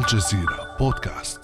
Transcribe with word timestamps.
الجزيرة 0.00 0.76
بودكاست. 0.78 1.40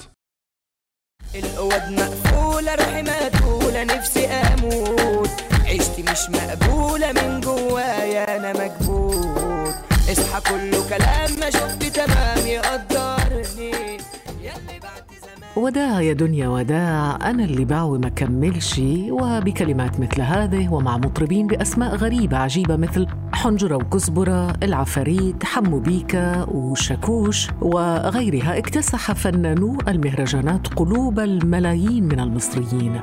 الأوض 1.34 1.90
مقفولة 1.90 2.74
روحي 2.74 3.02
مقتولة 3.02 3.84
نفسي 3.84 4.26
أموت. 4.26 5.30
عيشتي 5.64 6.02
مش 6.02 6.30
مقبولة 6.30 7.12
من 7.12 7.40
جوايا 7.40 8.36
أنا 8.36 8.52
مكبوت. 8.52 9.74
اصحى 10.10 10.40
كله 10.40 10.88
كلام 10.88 11.40
ما 11.40 11.50
شفت 11.50 11.82
تمام 11.82 12.46
يقدرني. 12.46 13.96
ياللي 14.40 14.78
بعد 14.82 15.04
زمان 15.08 15.15
وداع 15.56 16.00
يا 16.00 16.12
دنيا 16.12 16.48
وداع 16.48 17.18
أنا 17.30 17.44
اللي 17.44 17.64
بعوي 17.64 17.98
ما 17.98 18.08
كملش 18.08 18.80
وبكلمات 19.10 20.00
مثل 20.00 20.20
هذه 20.20 20.72
ومع 20.72 20.96
مطربين 20.96 21.46
بأسماء 21.46 21.96
غريبة 21.96 22.36
عجيبة 22.36 22.76
مثل 22.76 23.06
حنجرة 23.32 23.76
وكزبرة 23.76 24.52
العفاريت 24.62 25.44
حمو 25.44 25.78
بيكا 25.78 26.44
وشاكوش 26.50 27.48
وغيرها 27.60 28.58
اكتسح 28.58 29.12
فنانو 29.12 29.78
المهرجانات 29.88 30.66
قلوب 30.68 31.20
الملايين 31.20 32.04
من 32.04 32.20
المصريين. 32.20 33.00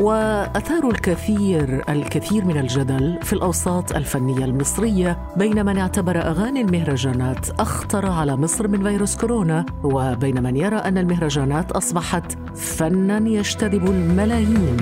واثاروا 0.00 0.90
الكثير 0.92 1.82
الكثير 1.88 2.44
من 2.44 2.58
الجدل 2.58 3.18
في 3.22 3.32
الأوساط 3.32 3.92
الفنية 3.96 4.44
المصرية 4.44 5.18
بين 5.36 5.66
من 5.66 5.78
اعتبر 5.78 6.16
أغاني 6.18 6.60
المهرجانات 6.60 7.50
أخطر 7.60 8.06
على 8.06 8.36
مصر 8.36 8.68
من 8.68 8.82
فيروس 8.82 9.16
كورونا 9.16 9.66
وبين 9.84 10.42
من 10.42 10.56
يرى 10.56 10.76
أن 10.76 10.98
المهرجانات 10.98 11.72
أصبحت 11.72 12.38
فنا 12.56 13.28
يجتذب 13.28 13.86
الملايين. 13.86 14.76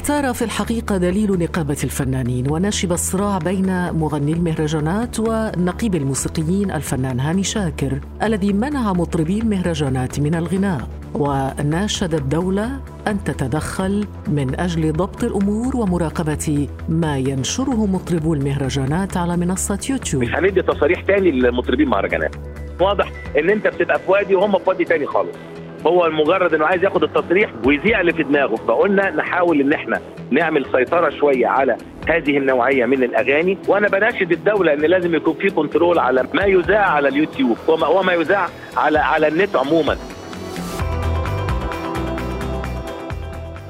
احتار 0.00 0.34
في 0.34 0.42
الحقيقة 0.42 0.96
دليل 0.96 1.38
نقابة 1.38 1.76
الفنانين 1.84 2.50
ونشب 2.50 2.92
الصراع 2.92 3.38
بين 3.38 3.92
مغني 3.92 4.32
المهرجانات 4.32 5.20
ونقيب 5.20 5.94
الموسيقيين 5.94 6.70
الفنان 6.70 7.20
هاني 7.20 7.42
شاكر 7.42 8.00
الذي 8.22 8.52
منع 8.52 8.92
مطربي 8.92 9.38
المهرجانات 9.38 10.20
من 10.20 10.34
الغناء. 10.34 10.88
وناشد 11.14 12.14
الدولة 12.14 12.80
أن 13.06 13.24
تتدخل 13.24 14.06
من 14.28 14.60
أجل 14.60 14.92
ضبط 14.92 15.24
الأمور 15.24 15.76
ومراقبة 15.76 16.68
ما 16.88 17.18
ينشره 17.18 17.86
مطربو 17.86 18.34
المهرجانات 18.34 19.16
على 19.16 19.36
منصة 19.36 19.78
يوتيوب. 19.90 20.22
مش 20.22 20.34
هندي 20.34 20.62
تصاريح 20.62 21.00
تاني 21.00 21.30
للمطربين 21.30 21.88
مهرجانات 21.88 22.36
واضح 22.80 23.12
إن 23.38 23.50
أنت 23.50 23.66
بتبقى 23.66 23.98
في 23.98 24.10
وادي 24.10 24.34
وهم 24.34 24.58
في 24.58 24.64
وادي 24.68 24.84
تاني 24.84 25.06
خالص. 25.06 25.36
هو 25.86 26.10
مجرد 26.10 26.54
إنه 26.54 26.66
عايز 26.66 26.84
ياخد 26.84 27.02
التصريح 27.02 27.50
ويذيع 27.66 28.00
اللي 28.00 28.12
في 28.12 28.22
دماغه. 28.22 28.54
فقلنا 28.54 29.10
نحاول 29.10 29.60
إن 29.60 29.72
إحنا 29.72 30.00
نعمل 30.30 30.66
سيطرة 30.72 31.10
شوية 31.10 31.46
على 31.46 31.76
هذه 32.08 32.38
النوعية 32.38 32.86
من 32.86 33.02
الأغاني. 33.02 33.58
وأنا 33.68 33.88
بناشد 33.88 34.32
الدولة 34.32 34.72
إن 34.72 34.80
لازم 34.80 35.14
يكون 35.14 35.34
في 35.34 35.50
كنترول 35.50 35.98
على 35.98 36.24
ما 36.34 36.44
يذاع 36.44 36.90
على 36.90 37.08
اليوتيوب 37.08 37.56
وما, 37.68 37.86
وما 37.86 38.12
يذاع 38.12 38.48
على 38.76 38.98
على 38.98 39.28
النت 39.28 39.56
عموما. 39.56 39.96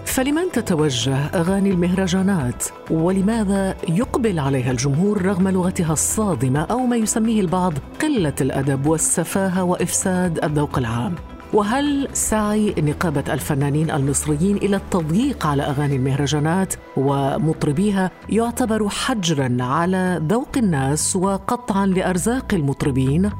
فلمن 0.04 0.52
تتوجه 0.52 1.16
أغاني 1.34 1.70
المهرجانات؟ 1.70 2.64
ولماذا 2.90 3.74
يقبل 3.88 4.38
عليها 4.38 4.70
الجمهور 4.70 5.22
رغم 5.26 5.48
لغتها 5.48 5.92
الصادمة 5.92 6.66
أو 6.70 6.78
ما 6.78 6.96
يسميه 6.96 7.40
البعض 7.40 7.72
قلة 8.02 8.34
الأدب 8.40 8.86
والسفاهة 8.86 9.64
وإفساد 9.64 10.44
الذوق 10.44 10.78
العام؟ 10.78 11.14
وهل 11.52 12.08
سعي 12.12 12.74
نقابة 12.78 13.32
الفنانين 13.32 13.90
المصريين 13.90 14.56
إلى 14.56 14.76
التضييق 14.76 15.46
على 15.46 15.62
أغاني 15.62 15.96
المهرجانات 15.96 16.74
ومطربيها 16.96 18.10
يعتبر 18.28 18.88
حجرا 18.88 19.56
على 19.60 20.22
ذوق 20.28 20.56
الناس 20.56 21.16
وقطعا 21.16 21.86
لأرزاق 21.86 22.54
المطربين؟ 22.54 23.30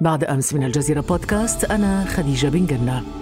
بعد 0.00 0.24
أمس 0.24 0.54
من 0.54 0.64
الجزيرة 0.64 1.00
بودكاست 1.00 1.64
أنا 1.64 2.04
خديجة 2.04 2.48
بن 2.48 2.66
جنة 2.66 3.21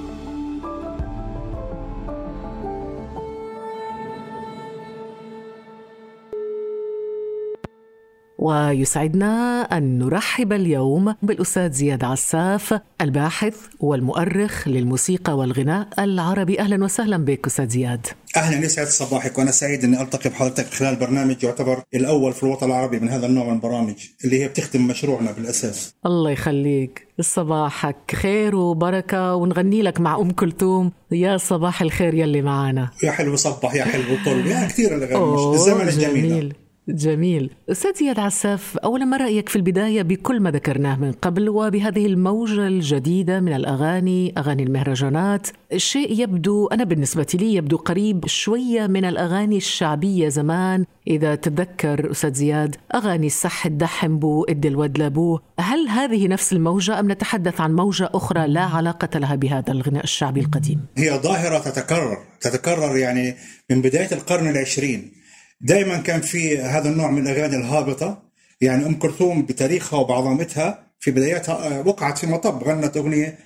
ويسعدنا 8.41 9.63
أن 9.63 9.99
نرحب 9.99 10.53
اليوم 10.53 11.15
بالأستاذ 11.23 11.73
زياد 11.73 12.05
عساف 12.05 12.81
الباحث 13.01 13.57
والمؤرخ 13.81 14.69
للموسيقى 14.69 15.39
والغناء 15.39 15.89
العربي. 15.99 16.61
أهلا 16.61 16.85
وسهلا 16.85 17.17
بك 17.17 17.47
أستاذ 17.47 17.69
زياد. 17.69 18.07
أهلا 18.37 18.65
يسعد 18.65 18.87
صباحك 18.87 19.39
وأنا 19.39 19.51
سعيد 19.51 19.85
إني 19.85 20.03
ألتقي 20.03 20.31
بحضرتك 20.31 20.67
خلال 20.67 20.97
برنامج 20.97 21.45
يعتبر 21.45 21.83
الأول 21.95 22.33
في 22.33 22.43
الوطن 22.43 22.67
العربي 22.67 22.99
من 23.01 23.09
هذا 23.09 23.27
النوع 23.27 23.47
من 23.47 23.53
البرامج 23.53 23.95
اللي 24.25 24.43
هي 24.43 24.49
بتخدم 24.49 24.87
مشروعنا 24.87 25.33
بالأساس. 25.33 25.95
الله 26.07 26.31
يخليك. 26.31 27.07
صباحك 27.21 27.97
خير 28.15 28.57
وبركة 28.57 29.35
ونغني 29.35 29.83
لك 29.83 30.01
مع 30.01 30.17
أم 30.17 30.31
كلثوم. 30.31 30.93
يا 31.11 31.37
صباح 31.37 31.83
الخير 31.83 32.15
يلي 32.15 32.43
معانا. 32.43 32.91
يا 33.03 33.11
حلو 33.11 33.37
صبح 33.37 33.75
يا 33.75 33.85
حلو 33.85 34.17
طل 34.25 34.47
يا 34.47 34.67
كثير 34.67 34.97
الاغاني 34.97 35.55
الزمن 35.55 35.89
الجميل. 35.89 36.55
جميل. 36.89 37.51
أستاذ 37.71 37.95
زياد 37.95 38.19
عساف 38.19 38.79
أولا 38.79 39.05
ما 39.05 39.17
رأيك 39.17 39.49
في 39.49 39.57
البداية 39.57 40.03
بكل 40.03 40.41
ما 40.41 40.51
ذكرناه 40.51 40.97
من 40.97 41.13
قبل 41.13 41.49
وبهذه 41.49 42.07
الموجة 42.07 42.67
الجديدة 42.67 43.41
من 43.41 43.53
الأغاني 43.53 44.35
أغاني 44.39 44.63
المهرجانات 44.63 45.49
الشيء 45.73 46.21
يبدو 46.23 46.67
أنا 46.67 46.85
بالنسبة 46.85 47.27
لي 47.35 47.55
يبدو 47.55 47.77
قريب 47.77 48.27
شوية 48.27 48.87
من 48.87 49.05
الأغاني 49.05 49.57
الشعبية 49.57 50.29
زمان. 50.29 50.85
إذا 51.07 51.35
تتذكر 51.35 52.11
أستاذ 52.11 52.35
زياد 52.35 52.77
أغاني 52.95 53.27
السح 53.27 53.67
الدحم 53.67 54.19
بو 54.19 54.45
إد 54.45 54.67
الود 54.67 54.99
لابوه 54.99 55.43
هل 55.61 55.89
هذه 55.89 56.29
نفس 56.29 56.53
الموجة 56.53 57.01
أم 57.01 57.13
نتحدث 57.13 57.61
عن 57.61 57.75
موجة 57.75 58.11
أخرى 58.15 58.47
لا 58.47 58.61
علاقة 58.61 59.19
لها 59.19 59.35
بهذا 59.35 59.73
الغناء 59.73 60.05
الشعبي 60.05 60.41
القديم؟ 60.41 60.81
هي 60.97 61.11
ظاهرة 61.11 61.59
تتكرر 61.59 62.19
تتكرر 62.41 62.97
يعني 62.97 63.35
من 63.71 63.83
بداية 63.83 64.13
القرن 64.13 64.51
العشرين. 64.51 65.20
دائما 65.61 65.97
كان 65.97 66.21
في 66.21 66.59
هذا 66.59 66.89
النوع 66.89 67.11
من 67.11 67.29
الأغاني 67.29 67.57
الهابطة. 67.57 68.23
يعني 68.61 68.87
أم 68.87 68.95
كلثوم 68.95 69.43
بتاريخها 69.43 69.99
وبعظمتها 69.99 70.87
في 71.01 71.11
بداياتها 71.11 71.55
آه، 71.55 71.89
وقعت 71.89 72.19
في 72.19 72.27
مطب 72.27 72.65
غنت 72.65 72.97
أغنية 72.97 73.39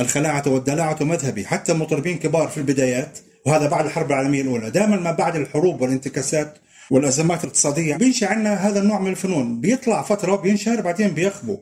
الخلاعة 0.00 0.42
والدلاعه 0.46 0.98
مذهبي. 1.00 1.46
حتى 1.46 1.72
مطربين 1.72 2.18
كبار 2.18 2.48
في 2.48 2.58
البدايات 2.58 3.18
وهذا 3.46 3.68
بعد 3.68 3.84
الحرب 3.86 4.06
العالمية 4.12 4.42
الأولى. 4.42 4.70
دائما 4.70 4.96
ما 4.96 5.12
بعد 5.12 5.36
الحروب 5.36 5.80
والانتكاسات 5.80 6.58
والأزمات 6.90 7.44
الاقتصادية 7.44 7.96
بينشأ 7.96 8.26
عندنا 8.26 8.54
هذا 8.54 8.80
النوع 8.80 9.00
من 9.00 9.10
الفنون. 9.10 9.60
بيطلع 9.60 10.02
فترة 10.02 10.32
وبينشهر 10.32 10.80
بعدين 10.80 11.08
بيخبو. 11.08 11.58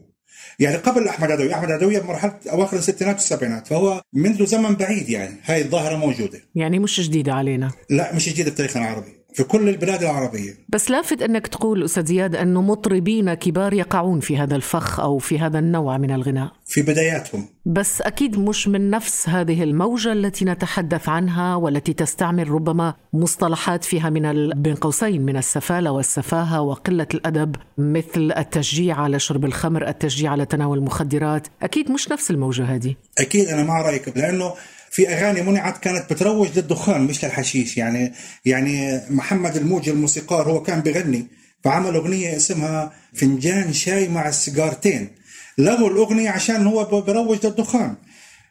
يعني 0.59 0.77
قبل 0.77 1.09
أحمد 1.09 1.31
عدوي 1.31 1.55
أحمد 1.55 1.71
عدوي 1.71 2.01
بمرحله 2.01 2.35
أواخر 2.51 2.77
الستينات 2.77 3.15
والسبعينات 3.15 3.67
فهو 3.67 4.03
منذ 4.13 4.47
زمن 4.47 4.75
بعيد 4.75 5.09
يعني 5.09 5.35
هاي 5.45 5.63
الظاهرة 5.63 5.97
موجودة. 5.97 6.41
يعني 6.55 6.79
مش 6.79 7.01
جديدة 7.01 7.33
علينا. 7.35 7.71
لا 7.91 8.15
مش 8.15 8.29
جديدة 8.29 8.51
بتاريخنا 8.51 8.83
العربي. 8.83 9.20
في 9.35 9.45
كل 9.45 9.69
البلاد 9.69 10.03
العربية. 10.03 10.59
بس 10.69 10.91
لافت 10.91 11.23
أنك 11.23 11.47
تقول 11.47 11.85
أستاذ 11.85 12.05
زياد 12.05 12.37
انه 12.37 12.63
مطربين 12.63 13.35
كبار 13.35 13.73
يقعون 13.73 14.21
في 14.21 14.37
هذا 14.37 14.57
الفخ 14.57 15.01
أو 15.01 15.19
في 15.19 15.39
هذا 15.39 15.59
النوع 15.59 15.99
من 15.99 16.11
الغناء. 16.11 16.53
في 16.67 16.83
بداياتهم. 16.83 17.49
بس 17.67 18.03
أكيد 18.03 18.39
مش 18.39 18.69
من 18.69 18.91
نفس 18.91 19.29
هذه 19.29 19.63
الموجة 19.63 20.13
التي 20.13 20.45
نتحدث 20.45 21.09
عنها 21.09 21.55
والتي 21.55 21.93
تستعمل 21.93 22.51
ربما 22.51 22.95
مصطلحات 23.13 23.85
فيها 23.85 24.11
من 24.11 24.27
ال... 24.27 24.55
بين 24.55 24.75
قوسين 24.75 25.23
من 25.23 25.37
السفالة 25.37 25.91
والسفاهة 25.91 26.61
وقلة 26.63 27.07
الأدب 27.15 27.57
مثل 27.79 28.33
التشجيع 28.37 28.97
على 28.97 29.19
شرب 29.19 29.45
الخمر، 29.45 29.89
التشجيع 29.89 30.31
على 30.31 30.47
تناول 30.47 30.79
المخدرات، 30.79 31.47
أكيد 31.63 31.91
مش 31.91 32.13
نفس 32.13 32.31
الموجة 32.31 32.65
هذه. 32.65 32.95
أكيد 33.19 33.49
أنا 33.49 33.63
مع 33.63 33.83
رأيك 33.83 34.17
لأنه 34.17 34.53
في 34.91 35.09
أغاني 35.09 35.43
منعت 35.43 35.79
كانت 35.79 36.13
بتروج 36.13 36.49
للدخان 36.57 37.01
مش 37.01 37.25
للحشيش. 37.25 37.77
يعني 37.77 38.13
يعني 38.45 39.01
محمد 39.11 39.57
الموجي 39.57 39.91
الموسيقار 39.91 40.51
هو 40.51 40.63
كان 40.63 40.81
بغني 40.81 41.27
فعمل 41.65 41.95
أغنية 41.95 42.37
اسمها 42.37 42.93
فنجان 43.15 43.73
شاي 43.73 44.09
مع 44.09 44.29
السيجارتين. 44.29 45.09
لغوا 45.59 45.91
الأغنية 45.91 46.31
عشان 46.31 46.67
هو 46.67 46.85
بروج 46.85 47.47
للدخان. 47.47 47.95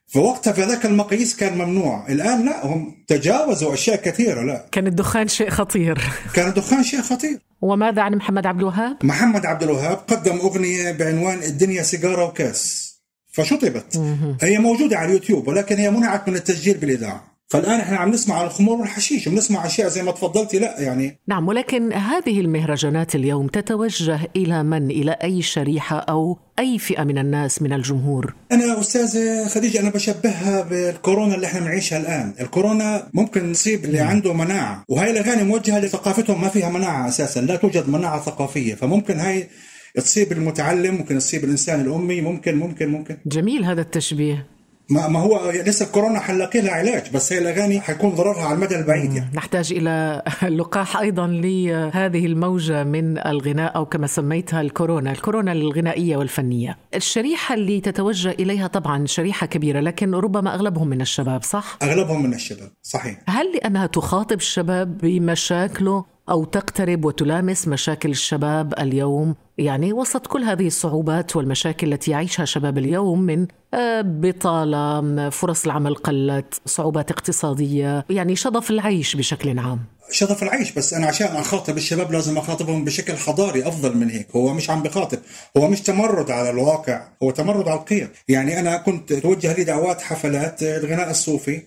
فوقتها 0.07 0.53
في 0.53 0.63
ذاك 0.63 0.85
المقاييس 0.85 1.35
كان 1.35 1.57
ممنوع. 1.57 2.07
الآن 2.09 2.45
لا 2.45 2.65
هم 2.65 3.03
تجاوزوا 3.07 3.73
أشياء 3.73 3.95
كثيرة 3.95 4.41
لا. 4.41 4.65
كان 4.71 4.87
الدخان 4.87 5.27
شيء 5.27 5.49
خطير. 5.49 6.01
كان 6.35 6.49
الدخان 6.49 6.83
شيء 6.83 7.01
خطير. 7.01 7.39
وماذا 7.61 8.01
عن 8.01 8.15
محمد 8.15 8.45
عبد 8.45 8.59
الوهاب؟ 8.59 8.97
محمد 9.03 9.45
عبد 9.45 9.63
الوهاب 9.63 9.97
قدم 9.97 10.35
أغنية 10.37 10.91
بعنوان 10.91 11.43
الدنيا 11.43 11.83
سيجارة 11.83 12.25
وكاس. 12.25 12.88
فشطبت. 13.31 14.01
هي 14.41 14.57
موجودة 14.57 14.97
على 14.97 15.07
اليوتيوب 15.07 15.47
ولكن 15.47 15.77
هي 15.77 15.91
منعت 15.91 16.29
من 16.29 16.35
التسجيل 16.35 16.77
بالإذاعة. 16.77 17.29
فالآن 17.51 17.79
إحنا 17.79 17.97
عم 17.97 18.11
نسمع 18.11 18.35
عن 18.35 18.45
الخمور 18.45 18.77
والحشيش 18.77 19.27
وبنسمع 19.27 19.65
أشياء 19.65 19.87
زي 19.87 20.03
ما 20.03 20.11
تفضلتي 20.11 20.59
لا 20.59 20.79
يعني. 20.79 21.19
نعم 21.27 21.47
ولكن 21.47 21.93
هذه 21.93 22.39
المهرجانات 22.39 23.15
اليوم 23.15 23.47
تتوجه 23.47 24.19
إلى 24.35 24.63
من؟ 24.63 24.91
إلى 24.91 25.11
أي 25.11 25.41
شريحة 25.41 25.97
أو 25.97 26.37
أي 26.59 26.79
فئة 26.79 27.03
من 27.03 27.17
الناس 27.17 27.61
من 27.61 27.73
الجمهور؟ 27.73 28.33
أنا 28.51 28.79
أستاذة 28.79 29.47
خديجة 29.47 29.79
أنا 29.79 29.89
بشبهها 29.89 30.61
بالكورونا 30.61 31.35
اللي 31.35 31.47
إحنا 31.47 31.59
بنعيشها 31.59 31.97
الآن، 31.97 32.33
الكورونا 32.41 33.09
ممكن 33.13 33.53
تصيب 33.53 33.85
اللي 33.85 33.99
عنده 33.99 34.33
مناعة، 34.33 34.83
وهي 34.87 35.11
الأغاني 35.11 35.43
موجهة 35.43 35.79
لثقافتهم 35.79 36.41
ما 36.41 36.49
فيها 36.49 36.69
مناعة 36.69 37.07
أساسا، 37.07 37.39
لا 37.39 37.55
توجد 37.55 37.89
مناعة 37.89 38.21
ثقافية، 38.21 38.75
فممكن 38.75 39.19
هاي 39.19 39.49
تصيب 39.95 40.31
المتعلم، 40.31 40.95
ممكن 40.95 41.17
تصيب 41.17 41.43
الإنسان 41.43 41.81
الأمي، 41.81 42.21
ممكن 42.21 42.55
ممكن 42.55 42.89
ممكن 42.89 43.17
جميل 43.25 43.65
هذا 43.65 43.81
التشبيه 43.81 44.45
ما, 44.89 45.07
ما 45.07 45.19
هو 45.19 45.51
لسه 45.51 45.85
الكورونا 45.85 46.19
حنلاقي 46.19 46.61
لها 46.61 46.71
علاج، 46.71 47.11
بس 47.13 47.33
هي 47.33 47.39
الأغاني 47.39 47.81
حيكون 47.81 48.09
ضررها 48.09 48.45
على 48.45 48.55
المدى 48.55 48.75
البعيد 48.75 49.13
يعني. 49.13 49.31
نحتاج 49.35 49.73
إلى 49.73 50.21
اللقاح 50.43 50.97
أيضا 50.97 51.27
لهذه 51.27 52.25
الموجة 52.25 52.83
من 52.83 53.17
الغناء 53.17 53.75
أو 53.75 53.85
كما 53.85 54.07
سميتها 54.07 54.61
الكورونا 54.61 55.11
الكورونا 55.11 55.51
الغنائية 55.51 56.17
والفنية 56.17 56.77
الشريحة 56.95 57.55
اللي 57.55 57.81
تتوجه 57.81 58.29
إليها 58.31 58.67
طبعا 58.67 59.05
شريحة 59.05 59.47
كبيرة 59.47 59.79
لكن 59.79 60.15
ربما 60.15 60.55
أغلبهم 60.55 60.87
من 60.87 61.01
الشباب 61.01 61.43
صح؟ 61.43 61.77
أغلبهم 61.83 62.23
من 62.23 62.33
الشباب، 62.33 62.71
صحيح. 62.81 63.19
هل 63.27 63.45
لأنها 63.55 63.85
تخاطب 63.87 64.37
الشباب 64.37 64.97
بمشاكله 64.97 66.05
أو 66.29 66.43
تقترب 66.43 67.05
وتلامس 67.05 67.67
مشاكل 67.67 68.09
الشباب 68.09 68.73
اليوم. 68.79 69.35
يعني 69.57 69.93
وسط 69.93 70.27
كل 70.27 70.43
هذه 70.43 70.67
الصعوبات 70.67 71.35
والمشاكل 71.35 71.93
التي 71.93 72.11
يعيشها 72.11 72.45
شباب 72.45 72.77
اليوم 72.77 73.21
من 73.21 73.47
آه، 73.73 74.01
بطالة 74.01 75.29
فرص 75.29 75.65
العمل 75.65 75.95
قلت 75.95 76.61
صعوبات 76.65 77.11
اقتصادية 77.11 78.05
يعني 78.09 78.35
شظف 78.35 78.69
العيش 78.69 79.15
بشكل 79.15 79.59
عام. 79.59 79.79
شغف 80.11 80.43
العيش 80.43 80.71
بس 80.71 80.93
أنا 80.93 81.07
عشان 81.07 81.27
أخاطب 81.27 81.77
الشباب 81.77 82.11
لازم 82.11 82.37
أخاطبهم 82.37 82.85
بشكل 82.85 83.17
حضاري 83.17 83.67
أفضل 83.67 83.97
من 83.97 84.09
هيك. 84.09 84.27
هو 84.35 84.53
مش 84.53 84.69
عم 84.69 84.83
بخاطب 84.83 85.19
هو 85.57 85.67
مش 85.67 85.81
تمرد 85.81 86.31
على 86.31 86.49
الواقع 86.49 87.07
هو 87.23 87.31
تمرد 87.31 87.67
على 87.67 87.79
القيم. 87.79 88.09
يعني 88.27 88.59
أنا 88.59 88.77
كنت 88.77 89.13
توجه 89.13 89.53
لي 89.53 89.63
دعوات 89.63 90.01
حفلات 90.01 90.63
الغناء 90.63 91.11
الصوفي 91.11 91.61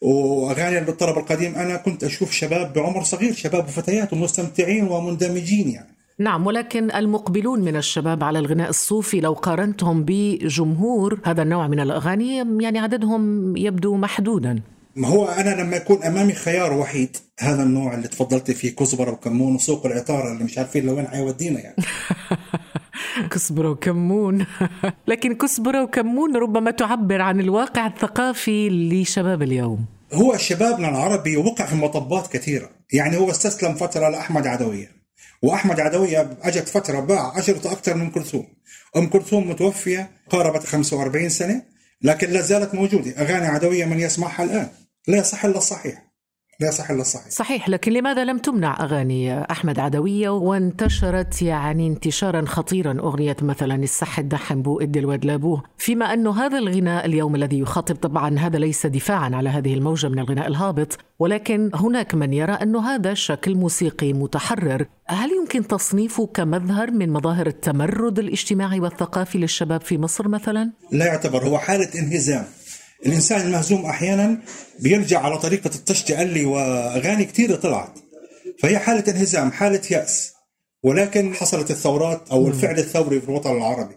واغاني 0.00 0.80
بالطرب 0.80 1.18
القديم 1.18 1.54
أنا 1.54 1.76
كنت 1.76 2.04
أشوف 2.04 2.32
شباب 2.32 2.72
بعمر 2.72 3.02
صغير 3.02 3.32
شباب 3.32 3.64
وفتيات 3.64 4.12
ومستمتعين 4.12 4.88
ومندمجين 4.88 5.68
يعني. 5.68 5.98
نعم 6.18 6.46
ولكن 6.46 6.90
المقبلون 6.90 7.60
من 7.60 7.76
الشباب 7.76 8.24
على 8.24 8.38
الغناء 8.38 8.68
الصوفي 8.68 9.20
لو 9.20 9.32
قارنتهم 9.32 10.04
بجمهور 10.06 11.18
هذا 11.24 11.42
النوع 11.42 11.68
من 11.68 11.80
الأغاني 11.80 12.36
يعني 12.64 12.78
عددهم 12.78 13.56
يبدو 13.56 13.96
محدودا. 13.96 14.60
ما 14.96 15.08
هو 15.08 15.26
أنا 15.26 15.62
لما 15.62 15.76
يكون 15.76 16.02
أمامي 16.02 16.32
خيار 16.32 16.72
وحيد 16.72 17.16
هذا 17.38 17.62
النوع 17.62 17.94
اللي 17.94 18.08
تفضلت 18.08 18.50
فيه 18.50 18.76
كزبرة 18.76 19.10
وكمون 19.10 19.54
وسوق 19.54 19.86
العطاره 19.86 20.32
اللي 20.32 20.44
مش 20.44 20.58
عارفين 20.58 20.86
لوين 20.86 21.08
حيودينا 21.08 21.60
يعني. 21.60 21.76
كزبرة 23.32 23.70
وكمون 23.70 24.46
لكن 25.08 25.34
كزبرة 25.34 25.82
وكمون 25.82 26.36
ربما 26.36 26.70
تعبر 26.70 27.20
عن 27.20 27.40
الواقع 27.40 27.86
الثقافي 27.86 28.68
لشباب 28.68 29.42
اليوم. 29.42 29.84
هو 30.12 30.36
شبابنا 30.36 30.88
العربي 30.88 31.36
وقع 31.36 31.66
في 31.66 31.76
مطبات 31.76 32.26
كثيرة. 32.26 32.70
يعني 32.92 33.16
هو 33.16 33.30
استسلم 33.30 33.74
فترة 33.74 34.08
لأحمد 34.08 34.46
عدوية. 34.46 34.90
وأحمد 35.42 35.80
عدوية 35.80 36.30
أجت 36.42 36.68
فترة 36.68 37.00
باع 37.00 37.36
عشرة 37.36 37.72
أكثر 37.72 37.94
من 37.94 38.10
كلثوم. 38.10 38.46
أم 38.96 39.06
كلثوم 39.06 39.50
متوفية 39.50 40.10
قاربت 40.30 40.66
45 40.66 41.28
سنة 41.28 41.62
لكن 42.02 42.30
لا 42.30 42.40
زالت 42.40 42.74
موجودة. 42.74 43.10
أغاني 43.10 43.46
عدوية 43.46 43.84
من 43.84 44.00
يسمعها 44.00 44.44
الآن. 44.44 44.68
لا 45.08 45.18
يصح 45.18 45.44
إلا 45.44 45.58
الصحيح. 45.58 46.07
لا 46.60 46.68
يصح 46.68 46.90
إلا 46.90 47.00
الصحيح. 47.00 47.30
صحيح 47.30 47.68
لكن 47.68 47.92
لماذا 47.92 48.24
لم 48.24 48.38
تمنع 48.38 48.84
أغاني 48.84 49.42
أحمد 49.42 49.78
عدوية 49.78 50.28
وانتشرت 50.28 51.42
يعني 51.42 51.86
انتشارا 51.86 52.44
خطيرا 52.46 53.00
أغنية 53.00 53.36
مثلا 53.42 53.74
السح 53.74 54.18
الدحم 54.18 54.62
بو 54.62 54.80
إد 54.80 54.96
الواد 54.96 55.24
لابوه؟ 55.24 55.62
فيما 55.78 56.14
أنه 56.14 56.46
هذا 56.46 56.58
الغناء 56.58 57.06
اليوم 57.06 57.34
الذي 57.34 57.58
يخاطب 57.58 57.94
طبعا 57.94 58.38
هذا 58.38 58.58
ليس 58.58 58.86
دفاعا 58.86 59.30
على 59.36 59.48
هذه 59.48 59.74
الموجة 59.74 60.08
من 60.08 60.18
الغناء 60.18 60.46
الهابط 60.46 60.98
ولكن 61.18 61.70
هناك 61.74 62.14
من 62.14 62.32
يرى 62.32 62.52
أنه 62.52 62.88
هذا 62.88 63.14
شكل 63.14 63.54
موسيقي 63.54 64.12
متحرر. 64.12 64.86
هل 65.06 65.30
يمكن 65.30 65.66
تصنيفه 65.66 66.26
كمظهر 66.26 66.90
من 66.90 67.10
مظاهر 67.10 67.46
التمرد 67.46 68.18
الاجتماعي 68.18 68.80
والثقافي 68.80 69.38
للشباب 69.38 69.80
في 69.80 69.98
مصر 69.98 70.28
مثلا؟ 70.28 70.70
لا 70.92 71.06
يعتبر 71.06 71.44
هو 71.44 71.58
حالة 71.58 71.88
انهزام. 71.98 72.44
الإنسان 73.06 73.40
المهزوم 73.40 73.86
أحيانا 73.86 74.38
بيرجع 74.80 75.20
على 75.20 75.38
طريقة 75.38 75.70
الطش 75.74 76.02
تقلي 76.02 76.44
وأغاني 76.44 77.24
كثيرة 77.24 77.56
طلعت. 77.56 77.98
فهي 78.62 78.78
حالة 78.78 79.04
انهزام 79.12 79.52
حالة 79.52 79.82
يأس. 79.90 80.32
ولكن 80.82 81.34
حصلت 81.34 81.70
الثورات 81.70 82.28
أو 82.30 82.48
الفعل 82.48 82.78
الثوري 82.78 83.20
في 83.20 83.28
الوطن 83.28 83.56
العربي. 83.56 83.94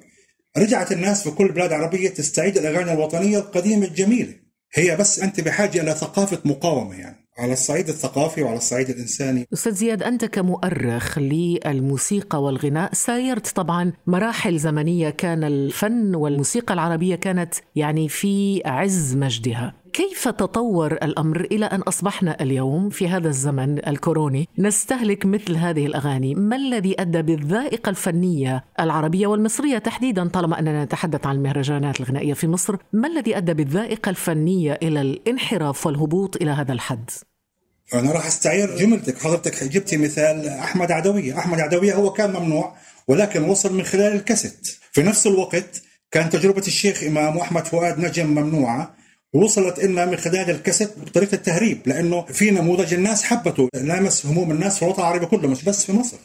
رجعت 0.57 0.91
الناس 0.91 1.23
في 1.23 1.31
كل 1.31 1.45
البلاد 1.45 1.73
العربية 1.73 2.09
تستعيد 2.09 2.57
الأغاني 2.57 2.93
الوطنية 2.93 3.37
القديمة 3.37 3.85
الجميلة. 3.85 4.33
هي 4.73 4.95
بس 4.95 5.19
أنت 5.19 5.41
بحاجة 5.41 5.81
إلى 5.81 5.91
ثقافة 5.91 6.39
مقاومة 6.45 6.99
يعني. 6.99 7.20
على 7.37 7.53
الصعيد 7.53 7.89
الثقافي 7.89 8.43
وعلى 8.43 8.57
الصعيد 8.57 8.89
الإنساني. 8.89 9.47
أستاذ 9.53 9.73
زياد 9.73 10.03
أنت 10.03 10.25
كمؤرخ 10.25 11.19
للموسيقى 11.19 12.43
والغناء 12.43 12.93
سايرت 12.93 13.47
طبعا 13.47 13.93
مراحل 14.07 14.57
زمنية 14.57 15.09
كان 15.09 15.43
الفن 15.43 16.15
والموسيقى 16.15 16.73
العربية 16.73 17.15
كانت 17.15 17.53
يعني 17.75 18.09
في 18.09 18.61
عز 18.65 19.15
مجدها. 19.15 19.80
كيف 19.93 20.27
تطور 20.27 20.93
الأمر 20.93 21.41
إلى 21.41 21.65
أن 21.65 21.81
أصبحنا 21.81 22.41
اليوم 22.41 22.89
في 22.89 23.07
هذا 23.07 23.27
الزمن 23.27 23.87
الكوروني 23.87 24.47
نستهلك 24.57 25.25
مثل 25.25 25.55
هذه 25.55 25.85
الأغاني. 25.85 26.35
ما 26.35 26.55
الذي 26.55 27.01
أدى 27.01 27.21
بالذائقة 27.21 27.89
الفنية 27.89 28.63
العربية 28.79 29.27
والمصرية 29.27 29.77
تحديدا 29.77 30.27
طالما 30.27 30.59
أننا 30.59 30.83
نتحدث 30.83 31.27
عن 31.27 31.35
المهرجانات 31.35 31.99
الغنائية 31.99 32.33
في 32.33 32.47
مصر؟ 32.47 32.75
ما 32.93 33.07
الذي 33.07 33.37
أدى 33.37 33.53
بالذائقة 33.53 34.09
الفنية 34.09 34.79
إلى 34.83 35.01
الانحراف 35.01 35.85
والهبوط 35.85 36.35
إلى 36.35 36.51
هذا 36.51 36.73
الحد؟ 36.73 37.09
أنا 37.93 38.11
راح 38.11 38.25
أستعير 38.25 38.77
جملتك. 38.77 39.17
حضرتك 39.17 39.63
جبتي 39.63 39.97
مثال 39.97 40.47
أحمد 40.47 40.91
عدوية. 40.91 41.37
أحمد 41.37 41.59
عدوية 41.59 41.93
هو 41.93 42.09
كان 42.09 42.33
ممنوع 42.33 42.75
ولكن 43.07 43.43
وصل 43.43 43.73
من 43.73 43.83
خلال 43.83 44.15
الكاسيت. 44.15 44.77
في 44.91 45.03
نفس 45.03 45.27
الوقت 45.27 45.81
كان 46.11 46.29
تجربة 46.29 46.63
الشيخ 46.67 47.03
إمام 47.03 47.37
وأحمد 47.37 47.65
فؤاد 47.65 47.99
نجم 47.99 48.27
ممنوعة. 48.27 49.00
وصلت 49.33 49.79
لنا 49.79 50.05
من 50.05 50.17
خلال 50.17 50.49
الكاسيت 50.49 50.89
بطريقة 50.99 51.35
التهريب 51.35 51.81
لأنه 51.85 52.25
في 52.25 52.51
نموذج 52.51 52.93
الناس 52.93 53.23
حبته. 53.23 53.69
لامس 53.73 54.25
هموم 54.25 54.51
الناس 54.51 54.77
في 54.77 54.83
الوطن 54.83 55.01
العربي 55.01 55.25
كله 55.25 55.47
مش 55.47 55.63
بس 55.63 55.85
في 55.85 55.91
مصر. 55.93 56.17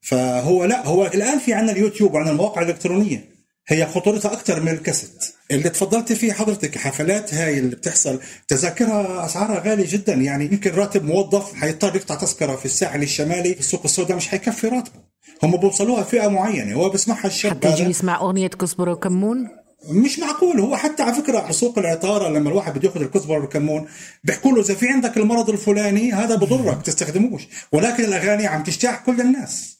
فهو 0.00 0.64
لا 0.64 0.86
هو 0.86 1.06
الآن 1.06 1.38
في 1.38 1.54
عندنا 1.54 1.72
اليوتيوب 1.72 2.14
وعندنا 2.14 2.32
المواقع 2.32 2.62
الإلكترونية. 2.62 3.34
هي 3.68 3.86
خطورتها 3.86 4.32
أكثر 4.32 4.60
من 4.60 4.68
الكاسيت. 4.68 5.24
اللي 5.50 5.68
تفضلت 5.68 6.12
فيه 6.12 6.32
حضرتك 6.32 6.78
حفلات 6.78 7.34
هاي 7.34 7.58
اللي 7.58 7.76
بتحصل 7.76 8.20
تذاكرها 8.48 9.26
أسعارها 9.26 9.70
غالية 9.70 9.86
جدا. 9.88 10.14
يعني 10.14 10.44
يمكن 10.44 10.70
راتب 10.70 11.04
موظف 11.04 11.54
حيضطر 11.54 11.96
يقطع 11.96 12.14
تذكرة 12.14 12.56
في 12.56 12.64
الساحل 12.64 13.02
الشمالي 13.02 13.54
في 13.54 13.60
السوق 13.60 13.80
السوداء 13.84 14.16
مش 14.16 14.28
حيكفي 14.28 14.68
راتبه. 14.68 15.00
هم 15.42 15.56
بوصلوها 15.56 16.02
فئة 16.02 16.28
معينة 16.28 16.74
هو 16.74 16.90
بسمعها 16.90 17.26
الشاب. 17.26 17.52
حتى 17.52 17.72
يجي. 17.72 17.82
يسمع 17.82 18.20
أغنية 18.20 18.48
كزبرة 18.48 18.92
وكمون؟ 18.92 19.48
مش 19.88 20.18
معقول. 20.18 20.60
هو 20.60 20.76
حتى 20.76 21.02
على 21.02 21.14
فكرة 21.14 21.38
على 21.38 21.52
سوق 21.52 21.78
العطارة 21.78 22.28
لما 22.28 22.48
الواحد 22.50 22.78
بده 22.78 22.88
ياخذ 22.88 23.00
الكزبرة 23.02 23.38
والكمون 23.40 23.88
بيحكوا 24.24 24.52
له 24.52 24.60
إذا 24.60 24.74
في 24.74 24.88
عندك 24.88 25.16
المرض 25.16 25.50
الفلاني 25.50 26.12
هذا 26.12 26.34
بضرك 26.34 26.82
تستخدموش. 26.82 27.42
ولكن 27.72 28.04
الأغاني 28.04 28.46
عم 28.46 28.62
تجتاح 28.62 28.96
كل 29.06 29.20
الناس. 29.20 29.78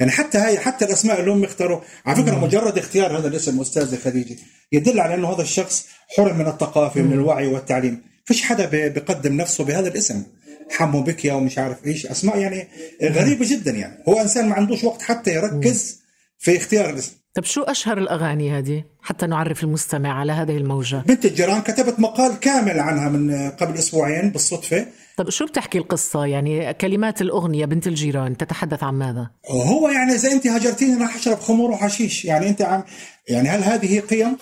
يعني 0.00 0.12
حتى 0.12 0.38
هاي 0.38 0.58
حتى 0.58 0.84
الأسماء 0.84 1.20
اللي 1.20 1.30
هم 1.30 1.44
اختاروا 1.44 1.80
على 2.06 2.22
فكرة 2.22 2.38
مجرد 2.38 2.78
اختيار 2.78 3.18
هذا 3.18 3.28
الاسم 3.28 3.60
أستاذة 3.60 3.96
خديجة 3.96 4.36
يدل 4.72 5.00
على 5.00 5.14
إنه 5.14 5.34
هذا 5.34 5.42
الشخص 5.42 5.86
حرم 6.16 6.38
من 6.38 6.46
الثقافة 6.46 7.02
من 7.02 7.12
الوعي 7.12 7.46
والتعليم. 7.46 8.02
فيش 8.24 8.42
حدا 8.42 8.66
بي- 8.66 8.88
بيقدم 8.88 9.36
نفسه 9.36 9.64
بهذا 9.64 9.88
الاسم. 9.88 10.22
حمو 10.70 11.02
بكيا 11.02 11.32
ومش 11.32 11.58
عارف 11.58 11.86
إيش. 11.86 12.06
أسماء 12.06 12.38
يعني 12.38 12.68
غريبة 13.02 13.46
جدا 13.50 13.70
يعني. 13.70 14.02
هو 14.08 14.20
إنسان 14.20 14.48
ما 14.48 14.54
عندوش 14.54 14.84
وقت 14.84 15.02
حتى 15.02 15.34
يركز 15.34 16.00
في 16.38 16.56
اختيار 16.56 16.90
الاسم. 16.90 17.12
طب 17.34 17.44
شو 17.44 17.62
أشهر 17.62 17.98
الأغاني 17.98 18.58
هذه؟ 18.58 18.84
حتى 19.02 19.26
نعرف 19.26 19.64
المستمع 19.64 20.20
على 20.20 20.32
هذه 20.32 20.56
الموجة. 20.56 20.96
بنت 20.96 21.24
الجيران 21.24 21.60
كتبت 21.60 22.00
مقال 22.00 22.40
كامل 22.40 22.80
عنها 22.80 23.08
من 23.08 23.50
قبل 23.50 23.74
أسبوعين 23.74 24.30
بالصدفة. 24.30 24.86
طب 25.16 25.30
شو 25.30 25.46
بتحكي 25.46 25.78
القصة؟ 25.78 26.26
يعني 26.26 26.74
كلمات 26.74 27.22
الأغنية 27.22 27.64
بنت 27.64 27.86
الجيران 27.86 28.36
تتحدث 28.36 28.82
عن 28.82 28.94
ماذا؟ 28.94 29.30
وهو 29.50 29.88
يعني 29.88 30.12
اذا 30.12 30.32
أنت 30.32 30.46
هجرتيني 30.46 31.02
راح 31.02 31.16
أشرب 31.16 31.38
خمور 31.38 31.70
وحشيش. 31.70 32.24
يعني 32.24 32.48
أنت 32.48 32.62
عم 32.62 32.82
يعني 33.28 33.48
هل 33.48 33.62
هذه 33.62 34.00
قيم؟ 34.00 34.36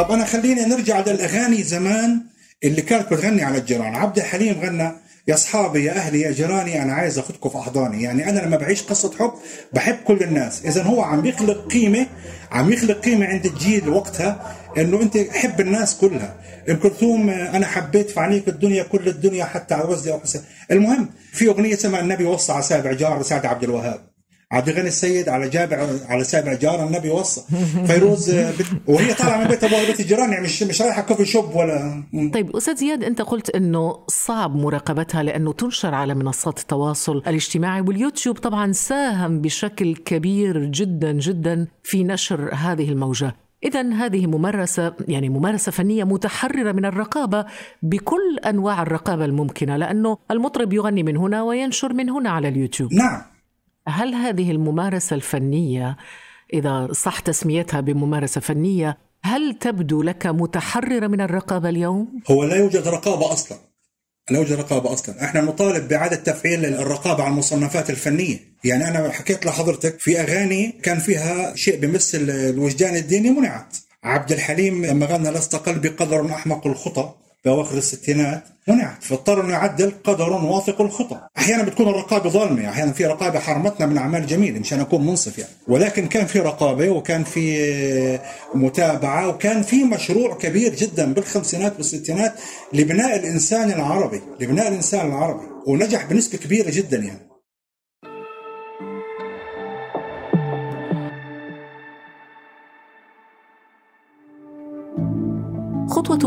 طب 0.00 0.10
أنا 0.10 0.24
خليني 0.24 0.64
نرجع 0.64 1.00
للأغاني 1.00 1.62
زمان 1.62 2.20
اللي 2.64 2.82
كانت 2.82 3.12
بتغني 3.12 3.42
على 3.42 3.58
الجيران. 3.58 3.94
عبد 3.94 4.18
الحليم 4.18 4.60
غنى 4.60 4.92
يا 5.28 5.34
أصحابي 5.34 5.84
يا 5.84 5.92
أهلي 5.92 6.20
يا 6.20 6.32
جيراني 6.32 6.82
أنا 6.82 6.92
عايز 6.92 7.18
أخذكم 7.18 7.48
في 7.48 7.58
أحضاني. 7.58 8.02
يعني 8.02 8.28
أنا 8.28 8.40
لما 8.40 8.56
بعيش 8.56 8.82
قصة 8.82 9.12
حب 9.18 9.32
بحب 9.72 9.96
كل 10.04 10.22
الناس. 10.22 10.64
اذا 10.64 10.82
هو 10.82 11.02
عم 11.02 11.26
يخلق 11.26 11.72
قيمة 11.72 12.06
عم 12.50 12.72
يخلق 12.72 13.00
قيمة 13.00 13.26
عند 13.26 13.46
الجيل 13.46 13.88
وقتها 13.88 14.56
إنه 14.78 15.02
أنت 15.02 15.18
حب 15.18 15.60
الناس 15.60 15.96
كلها. 15.96 16.36
ام 16.70 16.76
كلثوم 16.76 17.30
أنا 17.30 17.66
حبيت 17.66 18.10
فعنيك 18.10 18.48
الدنيا 18.48 18.82
كل 18.82 19.08
الدنيا 19.08 19.44
حتى 19.44 19.74
عوزي 19.74 20.12
أو 20.12 20.20
حسن 20.20 20.40
المهم 20.70 21.08
في 21.32 21.48
أغنية 21.48 21.74
اسمها 21.74 22.00
النبي 22.00 22.24
وصى 22.24 22.52
على 22.52 22.62
سابع 22.62 22.92
جار 22.92 23.22
سعد 23.22 23.46
عبد 23.46 23.64
الوهاب. 23.64 24.09
عبد 24.52 24.68
الغني 24.68 24.88
السيد 24.88 25.28
على 25.28 25.48
جابع 25.48 25.86
على 26.08 26.24
سابع 26.24 26.54
جار 26.54 26.86
النبي 26.86 27.10
وصى. 27.10 27.42
فيروز 27.86 28.30
بت... 28.30 28.66
وهي 28.86 29.14
طالعة 29.14 29.38
من 29.38 29.46
بيت 29.46 29.64
ابوها 29.64 29.86
بيت 29.86 30.00
الجيران 30.00 30.30
يعني 30.32 30.44
مش 30.44 30.62
مش 30.62 30.82
رايحة 30.82 31.02
كوفي 31.02 31.24
شوب 31.24 31.56
ولا 31.56 32.02
طيب 32.34 32.56
أستاذ 32.56 32.76
زياد 32.76 33.04
أنت 33.04 33.22
قلت 33.22 33.50
أنه 33.50 33.98
صعب 34.08 34.56
مراقبتها 34.56 35.22
لأنه 35.22 35.52
تنشر 35.52 35.94
على 35.94 36.14
منصات 36.14 36.58
التواصل 36.58 37.16
الاجتماعي 37.16 37.80
واليوتيوب 37.80 38.38
طبعا 38.38 38.72
ساهم 38.72 39.40
بشكل 39.40 39.96
كبير 39.96 40.64
جدا 40.64 41.12
جدا 41.12 41.66
في 41.82 42.04
نشر 42.04 42.54
هذه 42.54 42.88
الموجة. 42.88 43.36
إذا 43.64 43.92
هذه 43.92 44.26
ممارسة 44.26 44.94
يعني 45.08 45.28
ممارسة 45.28 45.72
فنية 45.72 46.04
متحررة 46.04 46.72
من 46.72 46.84
الرقابة 46.84 47.44
بكل 47.82 48.38
أنواع 48.46 48.82
الرقابة 48.82 49.24
الممكنة 49.24 49.76
لأنه 49.76 50.18
المطرب 50.30 50.72
يغني 50.72 51.02
من 51.02 51.16
هنا 51.16 51.42
وينشر 51.42 51.92
من 51.92 52.10
هنا 52.10 52.30
على 52.30 52.48
اليوتيوب. 52.48 52.92
نعم. 52.92 53.22
هل 53.90 54.14
هذه 54.14 54.50
الممارسة 54.50 55.16
الفنية 55.16 55.96
إذا 56.52 56.88
صح 56.92 57.20
تسميتها 57.20 57.80
بممارسة 57.80 58.40
فنية 58.40 58.98
هل 59.22 59.54
تبدو 59.60 60.02
لك 60.02 60.26
متحررة 60.26 61.06
من 61.06 61.20
الرقابة 61.20 61.68
اليوم؟ 61.68 62.20
هو 62.30 62.44
لا 62.44 62.56
يوجد 62.56 62.88
رقابة 62.88 63.32
أصلا. 63.32 63.58
لا 64.30 64.38
يوجد 64.38 64.52
رقابة 64.52 64.92
أصلا. 64.92 65.24
إحنا 65.24 65.40
نطالب 65.40 65.88
باعاده 65.88 66.16
تفعيل 66.16 66.64
الرقابة 66.64 67.22
على 67.22 67.32
المصنفات 67.32 67.90
الفنية. 67.90 68.38
يعني 68.64 68.88
أنا 68.88 69.10
حكيت 69.10 69.46
لحضرتك 69.46 70.00
في 70.00 70.20
أغاني 70.20 70.72
كان 70.82 70.98
فيها 70.98 71.56
شيء 71.56 71.80
بيمثل 71.80 72.30
الوجدان 72.30 72.96
الديني 72.96 73.30
منعت. 73.30 73.76
عبد 74.04 74.32
الحليم 74.32 74.84
لما 74.84 75.06
غنى 75.06 75.30
لست 75.30 75.56
قلبي 75.56 75.88
قدر 75.88 76.26
أحمق 76.26 76.66
الخطى. 76.66 77.14
بأواخر 77.44 77.78
الستينات 77.78 78.44
منعت 78.68 79.04
فاضطر 79.04 79.40
إنه 79.40 79.52
يعدل 79.52 79.92
قدر 80.04 80.32
واثق 80.32 80.80
الخطى 80.80 81.20
أحيانا 81.38 81.62
بتكون 81.62 81.88
الرقابة 81.88 82.30
ظالمة 82.30 82.68
أحيانا 82.68 82.92
في 82.92 83.06
رقابة 83.06 83.38
حرمتنا 83.38 83.86
من 83.86 83.98
أعمال 83.98 84.26
جميلة 84.26 84.58
مشان 84.58 84.80
أكون 84.80 85.06
منصف 85.06 85.38
يعني. 85.38 85.50
ولكن 85.68 86.06
كان 86.06 86.26
في 86.26 86.38
رقابة 86.38 86.90
وكان 86.90 87.24
في 87.24 88.18
متابعة 88.54 89.28
وكان 89.28 89.62
في 89.62 89.84
مشروع 89.84 90.34
كبير 90.34 90.74
جدا 90.74 91.12
بالخمسينات 91.14 91.76
والستينات 91.76 92.34
لبناء 92.72 93.16
الإنسان 93.16 93.70
العربي 93.72 94.20
لبناء 94.40 94.68
الإنسان 94.68 95.06
العربي 95.06 95.46
ونجح 95.66 96.04
بنسبة 96.04 96.38
كبيرة 96.38 96.70
جدا 96.70 96.96
يعني. 96.96 97.29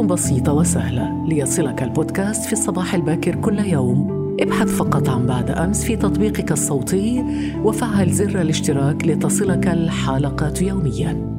بسيطة 0.08 0.54
وسهلة 0.54 1.26
ليصلك 1.28 1.84
البودكاست 1.84 2.46
في 2.46 2.54
الصباح 2.54 2.96
الباكر 2.96 3.36
كل 3.36 3.60
يوم. 3.60 4.24
ابحث 4.42 4.68
فقط 4.68 5.10
عن 5.10 5.26
بعد 5.26 5.52
أمس 5.52 5.84
في 5.84 5.96
تطبيقك 5.96 6.52
الصوتي 6.52 7.24
وفعل 7.64 8.12
زر 8.12 8.42
الاشتراك 8.42 9.06
لتصلك 9.06 9.68
الحلقات 9.68 10.62
يومياً. 10.62 11.34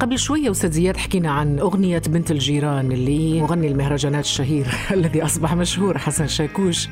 قبل 0.00 0.18
شوية 0.18 0.50
أستاذ 0.50 0.70
زياد 0.70 0.96
حكينا 0.96 1.30
عن 1.30 1.58
أغنية 1.58 2.02
بنت 2.08 2.30
الجيران 2.30 2.92
اللي 2.92 3.42
مغني 3.42 3.68
المهرجانات 3.68 4.24
الشهير 4.24 4.66
الذي 4.96 5.22
أصبح 5.22 5.54
مشهور 5.54 5.98
حسن 5.98 6.26
شاكوش. 6.26 6.88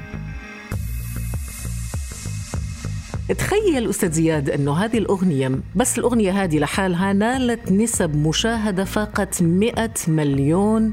تخيل 3.35 3.91
أستاذ 3.91 4.13
زياد 4.13 4.51
أنه 4.51 4.77
هذه 4.77 4.99
الأغنية 4.99 5.51
بس 5.77 5.99
الأغنية 5.99 6.45
هذه 6.45 6.59
لحالها 6.59 7.13
نالت 7.13 7.73
نسب 7.73 8.17
مشاهدة 8.17 8.85
فاقت 8.85 9.43
100 9.43 9.91
مليون 10.09 10.93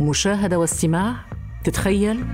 مشاهدة 0.00 0.58
واستماع 0.58 1.14
تتخيل؟ 1.64 2.24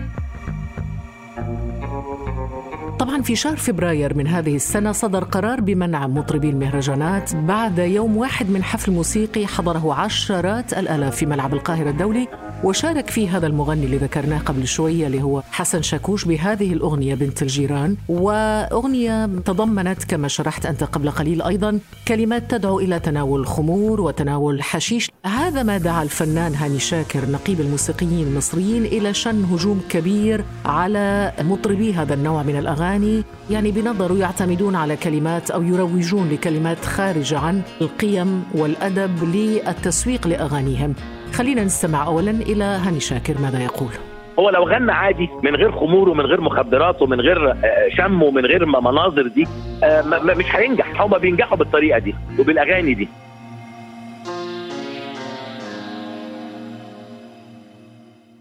طبعا 2.99 3.23
في 3.23 3.37
شهر 3.37 3.57
فبراير 3.57 4.17
من 4.17 4.27
هذه 4.27 4.57
السنة 4.57 4.93
صدر 4.93 5.25
قرار 5.25 5.61
بمنع 5.61 6.07
مطربي 6.07 6.51
المهرجانات 6.51 7.37
بعد 7.37 7.79
يوم 7.79 8.17
واحد 8.17 8.51
من 8.51 8.63
حفل 8.65 8.93
موسيقي 8.93 9.47
حضره 9.47 9.95
عشرات 9.95 10.73
الآلاف 10.73 11.17
في 11.17 11.27
ملعب 11.27 11.55
القاهرة 11.55 11.91
الدولي 11.91 12.29
وشارك 12.65 13.11
فيه 13.11 13.37
هذا 13.37 13.47
المغني 13.47 13.85
اللي 13.85 13.97
ذكرناه 13.97 14.39
قبل 14.39 14.67
شوية 14.67 15.07
اللي 15.07 15.23
هو 15.23 15.43
حسن 15.51 15.83
شاكوش 15.83 16.25
بهذه 16.25 16.73
الأغنية 16.73 17.15
بنت 17.15 17.43
الجيران. 17.43 17.97
وأغنية 18.09 19.27
تضمنت 19.27 20.05
كما 20.05 20.29
شرحت 20.29 20.67
أنت 20.67 20.85
قبل 20.85 21.11
قليل 21.11 21.43
أيضا 21.43 21.79
كلمات 22.09 22.51
تدعو 22.51 22.81
إلى 22.81 22.99
تناول 22.99 23.41
الخمور 23.41 24.01
وتناول 24.01 24.63
حشيش. 24.63 25.11
هذا 25.27 25.63
ما 25.63 25.79
دعا 25.79 26.03
الفنان 26.03 26.55
هاني 26.55 26.79
شاكر 26.79 27.31
نقيب 27.31 27.61
الموسيقيين 27.61 28.27
المصريين 28.27 28.85
إلى 28.85 29.15
شن 29.15 29.45
هجوم 29.45 29.81
كبير 29.89 30.45
على 30.65 31.33
مطربي 31.41 31.95
هذا 31.95 32.15
النوع 32.15 32.43
من 32.43 32.59
الأغاني. 32.59 33.25
يعني 33.51 33.71
بنظره 33.71 34.15
يعتمدون 34.15 34.75
على 34.75 34.97
كلمات 34.97 35.51
أو 35.51 35.63
يروجون 35.63 36.29
لكلمات 36.29 36.85
خارجة 36.85 37.39
عن 37.39 37.63
القيم 37.81 38.45
والأدب 38.55 39.25
للتسويق 39.25 40.29
لأغانيهم. 40.29 40.95
خلينا 41.35 41.65
نستمع 41.65 42.07
أولا 42.07 42.31
إلى 42.31 42.65
هاني 42.65 43.01
شاكر 43.01 43.35
ماذا 43.39 43.63
يقول؟ 43.65 43.89
هو 44.39 44.51
لو 44.51 44.63
غنى 44.69 44.93
عادي 44.93 45.29
من 45.43 45.57
غير 45.57 45.73
خمور 45.73 46.09
ومن 46.09 46.25
غير 46.27 46.41
مخدرات 46.41 47.03
ومن 47.03 47.21
غير 47.21 47.51
آه، 47.51 47.57
شم 47.97 48.23
ومن 48.23 48.47
غير 48.47 48.67
مناظر 48.67 49.27
دي 49.27 49.47
آه، 49.85 50.03
مش 50.23 50.57
هينجح. 50.57 51.01
هما 51.03 51.19
بينجحوا 51.19 51.57
بالطريقة 51.57 51.99
دي 51.99 52.15
وبالأغاني 52.39 52.95
دي. 52.95 53.09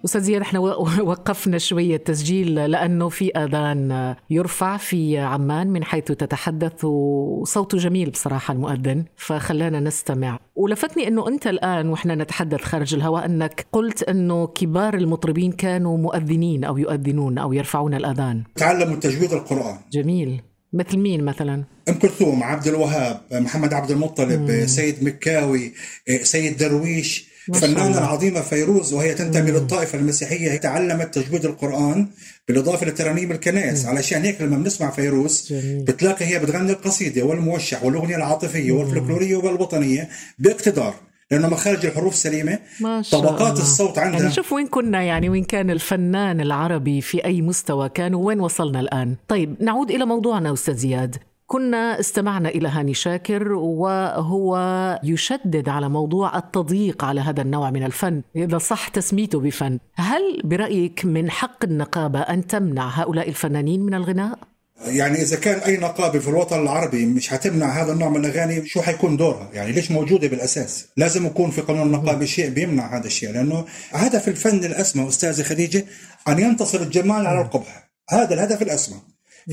أستاذ 0.05 0.21
زياد 0.21 0.41
إحنا 0.41 0.59
وقفنا 1.09 1.57
شوية 1.57 1.97
تسجيل 1.97 2.55
لأنه 2.55 3.09
في 3.09 3.31
آذان 3.31 4.15
يرفع 4.29 4.77
في 4.77 5.17
عمان 5.17 5.67
من 5.67 5.83
حيث 5.83 6.03
تتحدث 6.03 6.85
وصوته 6.85 7.77
جميل 7.77 8.09
بصراحة 8.09 8.53
المؤذن 8.53 9.05
فخلانا 9.15 9.79
نستمع. 9.79 10.39
ولفتني 10.55 11.07
أنه 11.07 11.27
أنت 11.27 11.47
الآن 11.47 11.89
وإحنا 11.89 12.15
نتحدث 12.15 12.61
خارج 12.61 12.93
الهواء 12.93 13.25
أنك 13.25 13.65
قلت 13.71 14.03
أنه 14.03 14.47
كبار 14.47 14.93
المطربين 14.93 15.51
كانوا 15.51 15.97
مؤذنين 15.97 16.63
أو 16.63 16.77
يؤذنون 16.77 17.37
أو 17.37 17.53
يرفعون 17.53 17.93
الأذان. 17.93 18.43
تعلموا 18.55 18.95
تجويد 18.95 19.33
القرآن. 19.33 19.77
جميل. 19.91 20.41
مثل 20.73 20.97
مين 20.97 21.23
مثلا؟ 21.23 21.63
أم 21.89 21.93
كلثوم 21.93 22.43
عبد 22.43 22.67
الوهاب 22.67 23.21
محمد 23.31 23.73
عبد 23.73 23.91
المطلب 23.91 24.65
سيد 24.65 25.03
مكاوي 25.03 25.73
سيد 26.21 26.57
درويش 26.57 27.28
الفنانة. 27.55 27.97
العظيمة 27.97 28.41
فيروز 28.41 28.93
وهي 28.93 29.13
تنتمي 29.13 29.51
للطائفة 29.51 29.97
المسيحية 29.97 30.51
هي 30.51 30.57
تعلمت 30.57 31.15
تجويد 31.15 31.45
القرآن 31.45 32.07
بالإضافة 32.47 32.85
لترانيم 32.85 33.31
الكنائس. 33.31 33.85
علشان 33.85 34.21
هيك 34.21 34.41
لما 34.41 34.57
بنسمع 34.57 34.89
فيروز 34.89 35.47
جميل. 35.49 35.83
بتلاقي 35.83 36.25
هي 36.25 36.39
بتغني 36.39 36.71
القصيدة 36.71 37.23
والموشح 37.23 37.83
والأغنية 37.83 38.15
العاطفية 38.15 38.71
والفلكلورية 38.71 39.35
والوطنية 39.35 40.09
باقتدار 40.39 40.93
لأنه 41.31 41.49
مخارج 41.49 41.85
الحروف 41.85 42.15
سليمة. 42.15 42.59
ما 42.79 43.01
شاء 43.01 43.19
طبقات 43.19 43.51
الله. 43.51 43.61
الصوت 43.61 43.97
عندها. 43.97 44.19
يعني 44.19 44.33
شوف 44.33 44.53
وين 44.53 44.67
كنا 44.67 45.01
يعني 45.01 45.29
وين 45.29 45.43
كان 45.43 45.69
الفنان 45.69 46.41
العربي 46.41 47.01
في 47.01 47.25
أي 47.25 47.41
مستوى 47.41 47.89
كان 47.89 48.15
وين 48.15 48.39
وصلنا 48.39 48.79
الآن؟ 48.79 49.15
طيب 49.27 49.55
نعود 49.59 49.91
إلى 49.91 50.05
موضوعنا 50.05 50.53
أستاذ 50.53 50.75
زياد. 50.75 51.15
كنا 51.51 51.99
استمعنا 51.99 52.49
إلى 52.49 52.67
هاني 52.67 52.93
شاكر 52.93 53.51
وهو 53.53 54.59
يشدد 55.03 55.69
على 55.69 55.89
موضوع 55.89 56.37
التضييق 56.37 57.03
على 57.03 57.21
هذا 57.21 57.41
النوع 57.41 57.71
من 57.71 57.83
الفن. 57.83 58.21
إذا 58.35 58.57
صح 58.57 58.87
تسميته 58.87 59.39
بفن 59.39 59.79
هل 59.95 60.41
برأيك 60.43 61.05
من 61.05 61.31
حق 61.31 61.63
النقابة 61.63 62.19
أن 62.19 62.47
تمنع 62.47 62.89
هؤلاء 62.89 63.29
الفنانين 63.29 63.81
من 63.81 63.93
الغناء؟ 63.93 64.39
يعني 64.85 65.21
إذا 65.21 65.35
كان 65.35 65.59
أي 65.59 65.77
نقابة 65.77 66.19
في 66.19 66.27
الوطن 66.27 66.61
العربي 66.61 67.05
مش 67.05 67.29
حتمنع 67.29 67.83
هذا 67.83 67.93
النوع 67.93 68.09
من 68.09 68.25
الأغاني 68.25 68.65
شو 68.65 68.81
حيكون 68.81 69.17
دورها؟ 69.17 69.49
يعني 69.53 69.71
ليش 69.71 69.91
موجودة 69.91 70.27
بالأساس؟ 70.27 70.87
لازم 70.97 71.25
يكون 71.25 71.51
في 71.51 71.61
قانون 71.61 71.87
النقابة 71.87 72.25
شيء 72.25 72.49
بيمنع 72.49 72.97
هذا 72.97 73.07
الشيء 73.07 73.31
لأنه 73.31 73.65
هدف 73.91 74.27
الفن 74.27 74.63
الأسمى 74.65 75.07
أستاذة 75.07 75.43
خديجة 75.43 75.85
أن 76.27 76.39
ينتصر 76.39 76.81
الجمال 76.81 77.27
على 77.27 77.41
القبح 77.41 77.89
هذا 78.09 78.33
الهدف 78.33 78.61
الأسمى. 78.61 78.97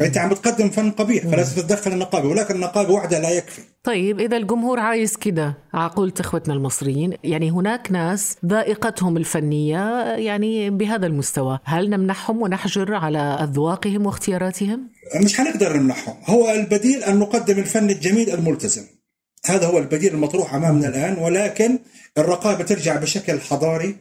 فأنت 0.00 0.18
عم 0.18 0.28
بتقدم 0.28 0.70
فن 0.70 0.90
قبيح 0.90 1.24
فلازم 1.26 1.62
تتدخل 1.62 1.92
النقابة 1.92 2.28
ولكن 2.28 2.54
النقابة 2.54 2.92
وحدها 2.92 3.20
لا 3.20 3.30
يكفي. 3.30 3.62
طيب 3.84 4.20
إذا 4.20 4.36
الجمهور 4.36 4.80
عايز 4.80 5.16
كده 5.16 5.58
عقولة 5.74 6.12
إخوتنا 6.20 6.54
المصريين 6.54 7.12
يعني 7.24 7.50
هناك 7.50 7.92
ناس 7.92 8.36
ذائقتهم 8.46 9.16
الفنية 9.16 10.02
يعني 10.16 10.70
بهذا 10.70 11.06
المستوى 11.06 11.58
هل 11.64 11.90
نمنحهم 11.90 12.42
ونحجر 12.42 12.94
على 12.94 13.18
أذواقهم 13.18 14.06
واختياراتهم؟ 14.06 14.90
مش 15.24 15.36
حنقدر 15.36 15.76
نمنعهم 15.76 16.14
هو 16.26 16.50
البديل 16.50 17.04
أن 17.04 17.18
نقدم 17.18 17.58
الفن 17.58 17.90
الجميل 17.90 18.30
الملتزم. 18.30 18.82
هذا 19.46 19.66
هو 19.66 19.78
البديل 19.78 20.14
المطروح 20.14 20.54
أمامنا 20.54 20.88
الآن 20.88 21.18
ولكن 21.18 21.78
الرقابة 22.18 22.64
ترجع 22.64 22.96
بشكل 22.96 23.40
حضاري 23.40 23.96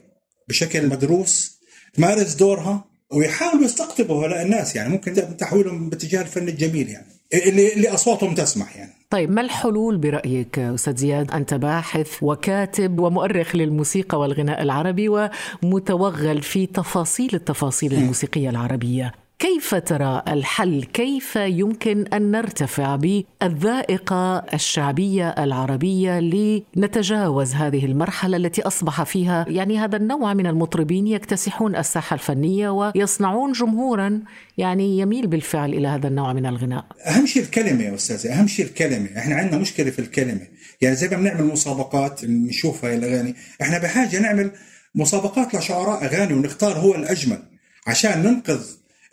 بشكل 0.48 0.86
مدروس 0.86 1.60
تمارس 1.94 2.34
دورها 2.34 2.84
ويحاولوا 3.12 3.64
يستقطبوا 3.64 4.22
هؤلاء 4.22 4.42
الناس 4.42 4.76
يعني 4.76 4.88
ممكن 4.88 5.36
تحويلهم 5.36 5.90
باتجاه 5.90 6.22
الفن 6.22 6.48
الجميل 6.48 6.88
يعني 6.88 7.06
اللي 7.34 7.72
اللي 7.72 7.88
أصواتهم 7.88 8.34
تسمح 8.34 8.76
يعني. 8.76 8.92
طيب 9.10 9.30
ما 9.30 9.40
الحلول 9.40 9.96
برأيك 9.96 10.58
أستاذ 10.58 10.96
زياد؟ 10.96 11.30
أنت 11.30 11.54
باحث 11.54 12.22
وكاتب 12.22 13.00
ومؤرخ 13.00 13.56
للموسيقى 13.56 14.20
والغناء 14.20 14.62
العربي 14.62 15.30
ومتوغل 15.62 16.42
في 16.42 16.66
تفاصيل 16.66 17.30
التفاصيل 17.34 17.94
الموسيقية 17.94 18.50
العربية. 18.50 19.25
كيف 19.38 19.74
ترى 19.74 20.22
الحل؟ 20.28 20.84
كيف 20.84 21.36
يمكن 21.36 22.06
أن 22.06 22.30
نرتفع 22.30 22.96
بالذائقة 22.96 24.38
الشعبية 24.38 25.28
العربية 25.28 26.20
لنتجاوز 26.20 27.54
هذه 27.54 27.84
المرحلة 27.84 28.36
التي 28.36 28.62
أصبح 28.62 29.02
فيها؟ 29.02 29.46
يعني 29.48 29.78
هذا 29.78 29.96
النوع 29.96 30.34
من 30.34 30.46
المطربين 30.46 31.06
يكتسحون 31.06 31.76
الساحة 31.76 32.14
الفنية 32.14 32.68
ويصنعون 32.68 33.52
جمهورا 33.52 34.22
يعني 34.58 34.98
يميل 34.98 35.26
بالفعل 35.26 35.74
إلى 35.74 35.88
هذا 35.88 36.08
النوع 36.08 36.32
من 36.32 36.46
الغناء. 36.46 36.84
أهم 37.06 37.26
شيء 37.26 37.42
الكلمة 37.42 37.82
يا 37.82 37.94
أستاذ 37.94 38.26
أهم 38.26 38.46
شيء 38.46 38.64
الكلمة. 38.66 39.08
إحنا 39.18 39.34
عندنا 39.34 39.58
مشكلة 39.60 39.90
في 39.90 39.98
الكلمة. 39.98 40.46
يعني 40.80 40.96
زي 40.96 41.08
ما 41.08 41.16
بنعمل 41.16 41.44
مسابقات 41.44 42.24
نشوف 42.24 42.84
هاي 42.84 42.96
الاغاني 42.96 43.34
إحنا 43.62 43.78
بحاجة 43.78 44.18
نعمل 44.18 44.50
مسابقات 44.94 45.54
لشعراء 45.54 46.04
أغاني 46.04 46.34
ونختار 46.34 46.78
هو 46.78 46.94
الأجمل 46.94 47.42
عشان 47.86 48.22
ننقذ 48.22 48.60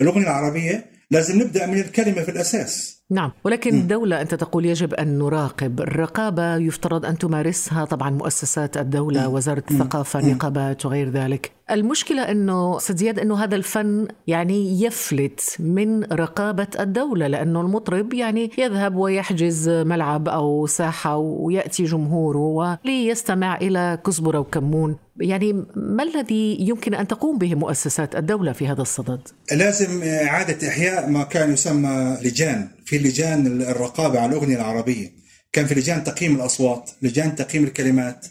اللغة 0.02 0.20
العربية 0.20 0.86
لازم 1.12 1.42
نبدأ 1.42 1.66
من 1.66 1.80
الكلمة 1.80 2.24
في 2.24 2.32
الأساس. 2.32 3.03
نعم. 3.12 3.32
ولكن 3.44 3.74
الدولة 3.74 4.22
أنت 4.22 4.36
تقول 4.36 4.66
يجب 4.66 4.94
أن 4.94 5.20
نراقب 5.20 5.82
الرقابة 5.82 6.56
يفترض 6.56 7.06
أن 7.06 7.18
تمارسها 7.18 7.86
طبعا 7.86 8.10
مؤسسات 8.10 8.78
الدولة 8.78 9.28
وزارة 9.28 9.64
الثقافة 9.72 10.32
نقابات 10.32 10.86
وغير 10.86 11.10
ذلك. 11.10 11.52
المشكلة 11.72 12.22
أنه 12.22 12.80
زياد 12.80 13.20
أنه 13.20 13.44
هذا 13.44 13.56
الفن 13.56 14.08
يعني 14.28 14.84
يفلت 14.84 15.56
من 15.60 16.04
رقابة 16.04 16.68
الدولة 16.80 17.28
لأنه 17.28 17.62
المطرب 17.62 18.14
يعني 18.14 18.52
يذهب 18.58 18.96
ويحجز 18.96 19.70
ملعب 19.70 20.30
أو 20.30 20.68
ساحة 20.68 21.18
ويأتي 21.18 21.84
جمهوره 21.84 22.78
وليستمع 22.86 23.58
إلى 23.58 24.00
كزبرة 24.06 24.40
وكمون. 24.40 24.98
يعني 25.20 25.54
ما 25.76 26.04
الذي 26.04 26.58
يمكن 26.60 26.94
أن 26.94 27.08
تقوم 27.08 27.38
به 27.38 27.56
مؤسسات 27.56 28.16
الدولة 28.16 28.52
في 28.52 28.68
هذا 28.68 28.82
الصدد؟ 28.82 29.20
لازم 29.52 30.04
إعادة 30.04 30.68
إحياء 30.68 31.10
ما 31.10 31.24
كان 31.24 31.54
يسمى 31.54 32.18
لجان. 32.24 32.68
في 32.86 32.98
لجان 32.98 33.62
الرقابة 33.62 34.20
على 34.20 34.32
الأغنية 34.32 34.56
العربية. 34.56 35.14
كان 35.54 35.66
في 35.66 35.76
لجان 35.76 36.04
تقييم 36.04 36.36
الأصوات 36.36 36.90
لجان 37.02 37.36
تقييم 37.36 37.64
الكلمات 37.64 38.26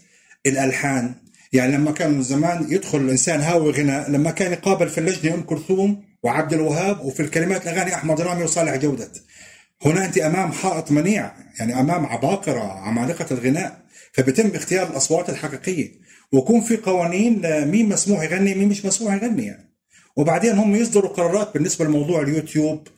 الألحان. 0.47 1.15
يعني 1.53 1.77
لما 1.77 1.93
كان 1.93 2.23
زمان 2.23 2.67
يدخل 2.71 2.99
الإنسان 2.99 3.41
هاوي 3.41 3.73
غناء 3.73 4.11
لما 4.11 4.31
كان 4.31 4.53
يقابل 4.53 4.89
في 4.89 4.99
اللجنة 4.99 5.35
أم 5.35 5.43
كلثوم 5.43 6.05
وعبد 6.23 6.53
الوهاب 6.53 7.05
وفي 7.05 7.21
الكلمات 7.21 7.63
الأغاني 7.63 7.95
أحمد 7.95 8.21
رامي 8.21 8.45
وصالح 8.45 8.77
جودة 8.77 9.09
هنا 9.85 10.05
أنت 10.05 10.19
أمام 10.19 10.53
حائط 10.53 10.91
منيع 10.91 11.33
يعني 11.59 11.81
أمام 11.81 12.07
عباقرة 12.07 12.61
عمالقة 12.61 13.27
الغناء. 13.31 13.83
فبيتم 14.13 14.51
اختيار 14.55 14.91
الأصوات 14.91 15.31
الحقيقية. 15.31 15.93
ويكون 16.33 16.61
في 16.61 16.77
قوانين 16.77 17.67
مين 17.67 17.89
مسموح 17.89 18.23
يغني 18.23 18.55
مين 18.55 18.69
مش 18.69 18.85
مسموح 18.85 19.15
يغني 19.15 19.47
يعني. 19.47 19.73
وبعدين 20.17 20.59
هم 20.59 20.75
يصدروا 20.77 21.11
قرارات 21.11 21.55
بالنسبة 21.55 21.85
لموضوع 21.85 22.23
اليوتيوب 22.23 22.89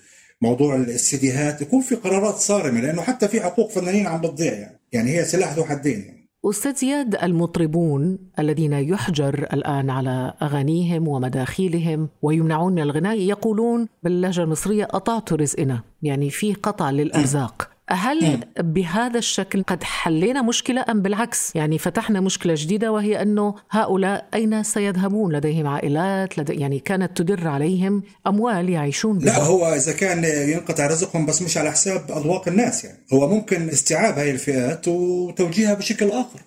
موضوع 0.43 0.77
السيديهات 0.77 1.63
يكون 1.63 1.81
في 1.81 1.95
قرارات 1.95 2.35
صارمة 2.35 2.81
لأنه 2.81 3.03
حتى 3.03 3.29
في 3.29 3.41
حقوق 3.41 3.71
فنانين 3.71 4.07
عم 4.07 4.21
بتضيع 4.21 4.53
يعني 4.53 4.79
يعني 4.93 5.11
هي 5.11 5.25
سلاح 5.25 5.53
ذو 5.53 5.65
حدين 5.65 6.01
يعني. 6.01 6.25
أستاذ 6.45 6.75
زياد 6.75 7.15
المطربون 7.15 8.19
الذين 8.39 8.73
يحجر 8.73 9.35
الآن 9.53 9.91
على 9.91 10.35
أغانيهم 10.43 11.09
ومداخيلهم 11.09 12.09
ويمنعون 12.23 12.73
من 12.73 12.83
الغناء 12.83 13.19
يقولون 13.19 13.89
باللهجة 14.03 14.43
المصرية 14.43 14.85
قطعت 14.85 15.33
رزقنا 15.33 15.83
يعني 16.03 16.31
في 16.31 16.55
قطع 16.55 16.91
للأرزاق 16.91 17.74
هل 17.91 18.41
بهذا 18.59 19.19
الشكل 19.19 19.63
قد 19.63 19.83
حلينا 19.83 20.43
مشكلة 20.43 20.85
أم 20.91 21.03
بالعكس؟ 21.03 21.57
يعني 21.57 21.79
فتحنا 21.79 22.21
مشكلة 22.21 22.55
جديدة 22.57 22.93
وهي 22.93 23.23
أنه 23.23 23.55
هؤلاء 23.71 24.29
أين 24.35 24.63
سيذهبون؟ 24.63 25.33
لديهم 25.33 25.67
عائلات 25.67 26.39
لدي 26.39 26.53
يعني 26.53 26.79
كانت 26.79 27.17
تدر 27.17 27.49
عليهم 27.49 28.03
أموال 28.27 28.69
يعيشون 28.69 29.19
بها. 29.19 29.27
لا 29.27 29.43
هو 29.43 29.75
إذا 29.75 29.93
كان 29.93 30.25
ينقطع 30.25 30.87
رزقهم 30.87 31.27
بس 31.27 31.43
مش 31.43 31.57
على 31.57 31.71
حساب 31.71 32.11
أذواق 32.11 32.49
الناس 32.49 32.85
يعني. 32.85 32.99
هو 33.13 33.29
ممكن 33.29 33.69
استيعاب 33.69 34.19
هاي 34.19 34.31
الفئات 34.31 34.89
وتوجيهها 34.89 35.75
بشكل 35.75 36.11
آخر. 36.11 36.41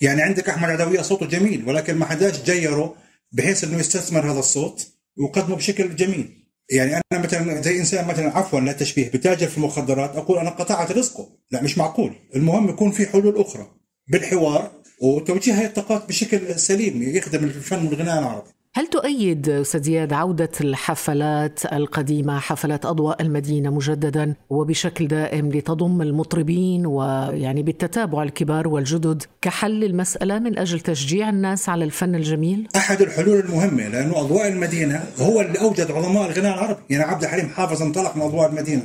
يعني 0.00 0.22
عندك 0.22 0.48
أحمد 0.48 0.70
عدوية 0.70 1.02
صوته 1.02 1.26
جميل 1.26 1.64
ولكن 1.68 1.96
ما 1.96 2.06
حداش 2.06 2.42
جيره 2.42 2.94
بحيث 3.32 3.64
أنه 3.64 3.78
يستثمر 3.78 4.32
هذا 4.32 4.38
الصوت 4.38 4.88
ويقدمه 5.18 5.56
بشكل 5.56 5.96
جميل. 5.96 6.43
يعني 6.70 7.00
أنا 7.12 7.22
مثلا 7.22 7.62
زي 7.62 7.78
إنسان 7.78 8.08
مثلا 8.08 8.38
عفوا 8.38 8.60
لا 8.60 8.72
تشبيه 8.72 9.10
بتاجر 9.10 9.46
في 9.46 9.58
المخدرات 9.58 10.16
أقول 10.16 10.38
أنا 10.38 10.50
قطعت 10.50 10.92
رزقه. 10.92 11.28
لا 11.50 11.62
مش 11.62 11.78
معقول. 11.78 12.14
المهم 12.36 12.68
يكون 12.68 12.90
في 12.90 13.06
حلول 13.06 13.40
أخرى 13.40 13.70
بالحوار 14.08 14.72
وتوجيه 15.02 15.58
هاي 15.60 15.66
الطاقات 15.66 16.08
بشكل 16.08 16.58
سليم 16.60 17.02
يخدم 17.02 17.44
الفن 17.44 17.86
والغناء 17.86 18.18
العربي. 18.18 18.50
هل 18.76 18.86
تؤيد 18.86 19.48
أستاذ 19.48 19.82
زياد 19.82 20.12
عودة 20.12 20.50
الحفلات 20.60 21.72
القديمة 21.72 22.38
حفلات 22.38 22.86
أضواء 22.86 23.22
المدينة 23.22 23.70
مجددا 23.70 24.34
وبشكل 24.50 25.08
دائم 25.08 25.52
لتضم 25.52 26.02
المطربين 26.02 26.86
ويعني 26.86 27.62
بالتتابع 27.62 28.22
الكبار 28.22 28.68
والجدد 28.68 29.22
كحل 29.42 29.84
المسألة 29.84 30.38
من 30.38 30.58
أجل 30.58 30.80
تشجيع 30.80 31.28
الناس 31.28 31.68
على 31.68 31.84
الفن 31.84 32.14
الجميل؟ 32.14 32.68
أحد 32.76 33.02
الحلول 33.02 33.40
المهمة 33.40 33.88
لأنه 33.88 34.20
أضواء 34.20 34.48
المدينة 34.48 35.04
هو 35.18 35.40
اللي 35.40 35.60
أوجد 35.60 35.90
عظماء 35.90 36.30
الغناء 36.30 36.54
العربي، 36.54 36.80
يعني 36.90 37.04
عبد 37.04 37.22
الحليم 37.22 37.48
حافظ 37.48 37.82
انطلق 37.82 38.16
من 38.16 38.22
أضواء 38.22 38.50
المدينة. 38.50 38.82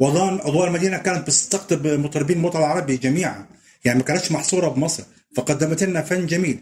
وظن 0.00 0.38
أضواء 0.40 0.68
المدينة 0.68 0.98
كانت 0.98 1.22
بتستقطب 1.22 1.86
مطربين 1.86 2.40
الوطن 2.40 2.58
العربي 2.58 2.96
جميعا، 2.96 3.46
يعني 3.84 3.98
ما 3.98 4.04
كانتش 4.04 4.32
محصورة 4.32 4.68
بمصر، 4.68 5.02
فقدمت 5.36 5.84
لنا 5.84 6.02
فن 6.02 6.26
جميل، 6.26 6.60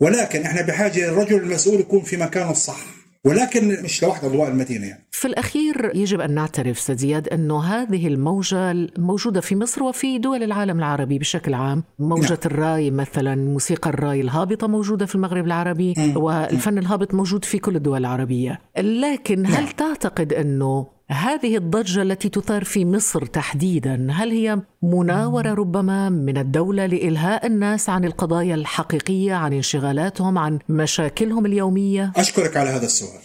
ولكن 0.00 0.42
إحنا 0.42 0.62
بحاجة 0.62 1.08
الرجل 1.08 1.36
المسؤول 1.36 1.80
يكون 1.80 2.00
في 2.00 2.16
مكانه 2.16 2.50
الصح 2.50 2.80
ولكن 3.24 3.82
مش 3.82 4.02
لوحده 4.02 4.28
أضواء 4.28 4.48
المدينة 4.48 4.86
يعني. 4.86 5.04
في 5.10 5.28
الأخير 5.28 5.90
يجب 5.94 6.20
أن 6.20 6.34
نعترف 6.34 6.78
أستاذ 6.78 6.96
زياد 6.96 7.28
انه 7.28 7.64
هذه 7.64 8.06
الموجة 8.06 8.88
موجودة 8.98 9.40
في 9.40 9.56
مصر 9.56 9.82
وفي 9.82 10.18
دول 10.18 10.42
العالم 10.42 10.78
العربي 10.78 11.18
بشكل 11.18 11.54
عام، 11.54 11.84
موجة 11.98 12.28
نعم. 12.28 12.38
الرأي 12.46 12.90
مثلا 12.90 13.34
موسيقى 13.34 13.90
الرأي 13.90 14.20
الهابطة 14.20 14.66
موجودة 14.66 15.06
في 15.06 15.14
المغرب 15.14 15.46
العربي 15.46 15.94
م. 15.96 16.16
والفن 16.16 16.78
الهابط 16.78 17.14
موجود 17.14 17.44
في 17.44 17.58
كل 17.58 17.76
الدول 17.76 17.98
العربية، 17.98 18.60
لكن 18.78 19.42
نعم. 19.42 19.52
هل 19.52 19.68
تعتقد 19.68 20.32
أنه 20.32 20.86
هذه 21.10 21.56
الضجة 21.56 22.02
التي 22.02 22.28
تثار 22.28 22.64
في 22.64 22.84
مصر 22.84 23.26
تحديدا 23.26 24.08
هل 24.12 24.30
هي 24.30 24.58
مناورة 24.82 25.54
ربما 25.54 26.08
من 26.08 26.38
الدولة 26.38 26.86
لإلهاء 26.86 27.46
الناس 27.46 27.88
عن 27.88 28.04
القضايا 28.04 28.54
الحقيقية 28.54 29.34
عن 29.34 29.52
انشغالاتهم 29.52 30.38
عن 30.38 30.58
مشاكلهم 30.68 31.46
اليومية؟ 31.46 32.12
أشكرك 32.16 32.56
على 32.56 32.70
هذا 32.70 32.86
السؤال. 32.86 33.20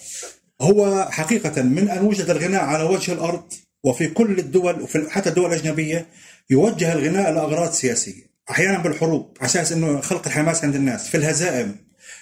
هو 0.61 1.07
حقيقة 1.11 1.61
من 1.61 1.89
أن 1.89 2.05
وجد 2.05 2.29
الغناء 2.29 2.63
على 2.63 2.83
وجه 2.83 3.13
الأرض 3.13 3.43
وفي 3.83 4.07
كل 4.07 4.39
الدول 4.39 4.81
وفي 4.81 5.09
حتى 5.09 5.29
الدول 5.29 5.53
الأجنبية 5.53 6.07
يوجه 6.49 6.93
الغناء 6.93 7.31
لاغراض 7.31 7.71
سياسية. 7.71 8.29
أحيانا 8.51 8.77
بالحروب 8.77 9.37
على 9.39 9.45
أساس 9.45 9.71
إنه 9.71 10.01
خلق 10.01 10.27
الحماس 10.27 10.63
عند 10.63 10.75
الناس. 10.75 11.07
في 11.07 11.17
الهزائم 11.17 11.75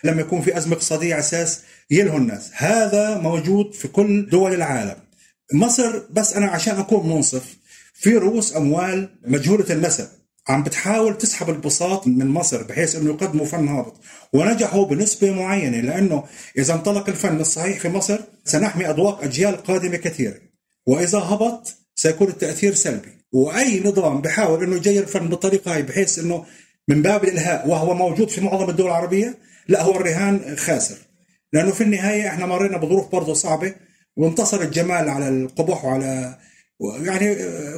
لما 0.03 0.21
يكون 0.21 0.41
في 0.41 0.57
أزمة 0.57 0.73
اقتصادية 0.73 1.13
على 1.13 1.19
أساس 1.19 1.61
يلهوا 1.91 2.19
الناس. 2.19 2.51
هذا 2.53 3.17
موجود 3.17 3.73
في 3.73 3.87
كل 3.87 4.29
دول 4.29 4.53
العالم. 4.53 5.06
مصر 5.53 5.99
بس 6.09 6.33
أنا 6.33 6.47
عشان 6.47 6.75
أكون 6.75 7.09
منصف 7.09 7.57
في 7.93 8.17
رؤوس 8.17 8.55
أموال 8.55 9.09
مجهولة 9.25 9.65
النسب 9.69 10.07
عم 10.49 10.63
بتحاول 10.63 11.17
تسحب 11.17 11.49
البساط 11.49 12.07
من 12.07 12.27
مصر 12.27 12.63
بحيث 12.63 12.95
إنه 12.95 13.09
يقدموا 13.09 13.45
فن 13.45 13.67
هابط. 13.67 14.01
ونجحوا 14.33 14.85
بنسبة 14.85 15.31
معينة 15.31 15.81
لأنه 15.81 16.23
إذا 16.57 16.73
انطلق 16.73 17.09
الفن 17.09 17.39
الصحيح 17.39 17.79
في 17.79 17.89
مصر 17.89 18.19
سنحمي 18.45 18.89
أذواق 18.89 19.23
أجيال 19.23 19.63
قادمة 19.63 19.97
كثيرة. 19.97 20.35
وإذا 20.87 21.17
هبط 21.17 21.73
سيكون 21.95 22.27
التأثير 22.27 22.73
سلبي. 22.73 23.09
وأي 23.31 23.79
نظام 23.79 24.21
بحاول 24.21 24.63
إنه 24.63 24.75
يجير 24.75 25.03
الفن 25.03 25.27
بالطريقة 25.27 25.75
هاي 25.75 25.81
بحيث 25.81 26.19
إنه 26.19 26.45
من 26.87 27.01
باب 27.01 27.23
الإلهاء 27.23 27.67
وهو 27.67 27.93
موجود 27.93 28.29
في 28.29 28.41
معظم 28.41 28.69
الدول 28.69 28.87
العربية 28.87 29.37
لا 29.67 29.83
هو 29.83 29.95
الرهان 29.95 30.55
خاسر. 30.57 30.97
لأنه 31.53 31.71
في 31.71 31.81
النهاية 31.83 32.27
إحنا 32.27 32.45
مرينا 32.45 32.77
بظروف 32.77 33.11
برضه 33.11 33.33
صعبة. 33.33 33.75
وانتصر 34.17 34.61
الجمال 34.61 35.09
على 35.09 35.29
القبح 35.29 35.85
وعلى 35.85 36.37
يعني 36.81 37.35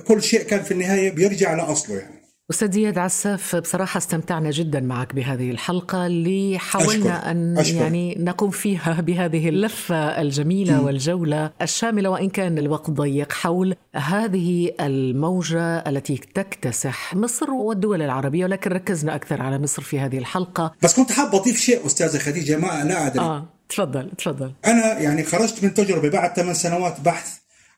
كل 0.07 0.23
شيء 0.23 0.43
كان 0.43 0.63
في 0.63 0.71
النهاية 0.71 1.11
بيرجع 1.11 1.53
لأصله 1.53 1.95
يعني. 1.95 2.19
أستاذ 2.51 2.71
زياد 2.71 2.97
عساف 2.97 3.55
بصراحة 3.55 3.97
استمتعنا 3.97 4.51
جدا 4.51 4.79
معك 4.79 5.15
بهذه 5.15 5.51
الحلقة 5.51 6.05
اللي 6.05 6.59
حاولنا 6.59 7.17
أشكر. 7.17 7.31
أن 7.31 7.57
أشكر. 7.57 7.75
يعني 7.75 8.15
نقوم 8.19 8.49
فيها 8.49 9.01
بهذه 9.07 9.49
اللفة 9.49 10.21
الجميلة 10.21 10.81
والجولة 10.81 11.51
الشاملة 11.61 12.09
وإن 12.09 12.29
كان 12.29 12.57
الوقت 12.57 12.91
ضيق 12.91 13.31
حول 13.31 13.75
هذه 13.95 14.71
الموجة 14.79 15.77
التي 15.77 16.17
تكتسح 16.17 17.15
مصر 17.15 17.51
والدول 17.51 18.01
العربية 18.01 18.45
ولكن 18.45 18.71
ركزنا 18.71 19.15
أكثر 19.15 19.41
على 19.41 19.59
مصر 19.59 19.81
في 19.81 19.99
هذه 19.99 20.17
الحلقة. 20.17 20.73
بس 20.83 20.95
كنت 20.95 21.11
حاب 21.11 21.35
أضيف 21.35 21.57
شيء 21.57 21.85
أستاذة 21.85 22.17
خديجة 22.17 22.57
ما 22.57 22.83
لا 22.83 23.07
أدري. 23.07 23.25
آه. 23.25 23.58
تفضل 23.69 24.11
تفضل. 24.17 24.53
أنا 24.65 24.99
يعني 24.99 25.23
خرجت 25.23 25.63
من 25.63 25.73
تجربة 25.73 26.09
بعد 26.09 26.35
ثمان 26.35 26.53
سنوات 26.53 26.99
بحث 26.99 27.29